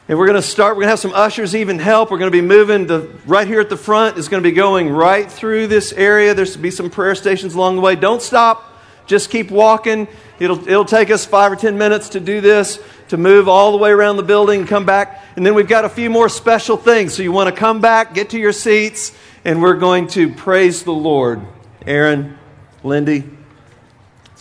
And 0.07 0.17
we're 0.17 0.27
going 0.27 0.39
to 0.39 0.47
start. 0.47 0.75
We're 0.75 0.83
going 0.83 0.87
to 0.87 0.91
have 0.91 0.99
some 0.99 1.13
ushers 1.13 1.55
even 1.55 1.79
help. 1.79 2.11
We're 2.11 2.19
going 2.19 2.31
to 2.31 2.41
be 2.41 2.45
moving 2.45 2.85
the 2.85 3.11
right 3.25 3.47
here 3.47 3.59
at 3.59 3.69
the 3.69 3.75
front 3.75 4.17
is 4.17 4.29
going 4.29 4.41
to 4.41 4.47
be 4.47 4.55
going 4.55 4.89
right 4.89 5.29
through 5.29 5.67
this 5.67 5.91
area. 5.91 6.33
There's 6.35 6.53
to 6.53 6.59
be 6.59 6.71
some 6.71 6.89
prayer 6.89 7.15
stations 7.15 7.55
along 7.55 7.75
the 7.75 7.81
way. 7.81 7.95
Don't 7.95 8.21
stop. 8.21 8.63
Just 9.07 9.31
keep 9.31 9.49
walking. 9.49 10.07
It'll, 10.39 10.59
it'll 10.67 10.85
take 10.85 11.09
us 11.09 11.25
five 11.25 11.51
or 11.51 11.55
ten 11.55 11.77
minutes 11.77 12.09
to 12.09 12.19
do 12.19 12.39
this, 12.39 12.79
to 13.07 13.17
move 13.17 13.49
all 13.49 13.71
the 13.71 13.77
way 13.79 13.89
around 13.89 14.17
the 14.17 14.23
building 14.23 14.61
and 14.61 14.69
come 14.69 14.85
back. 14.85 15.23
And 15.35 15.45
then 15.45 15.55
we've 15.55 15.67
got 15.67 15.83
a 15.83 15.89
few 15.89 16.11
more 16.11 16.29
special 16.29 16.77
things. 16.77 17.15
So 17.15 17.23
you 17.23 17.31
want 17.31 17.53
to 17.53 17.59
come 17.59 17.81
back, 17.81 18.13
get 18.13 18.29
to 18.29 18.39
your 18.39 18.53
seats, 18.53 19.17
and 19.43 19.61
we're 19.61 19.77
going 19.77 20.07
to 20.09 20.31
praise 20.31 20.83
the 20.83 20.93
Lord. 20.93 21.41
Aaron, 21.85 22.37
Lindy, 22.83 23.36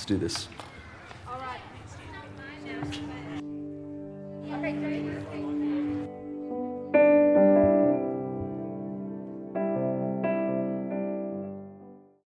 do 0.06 0.16
this. 0.16 0.48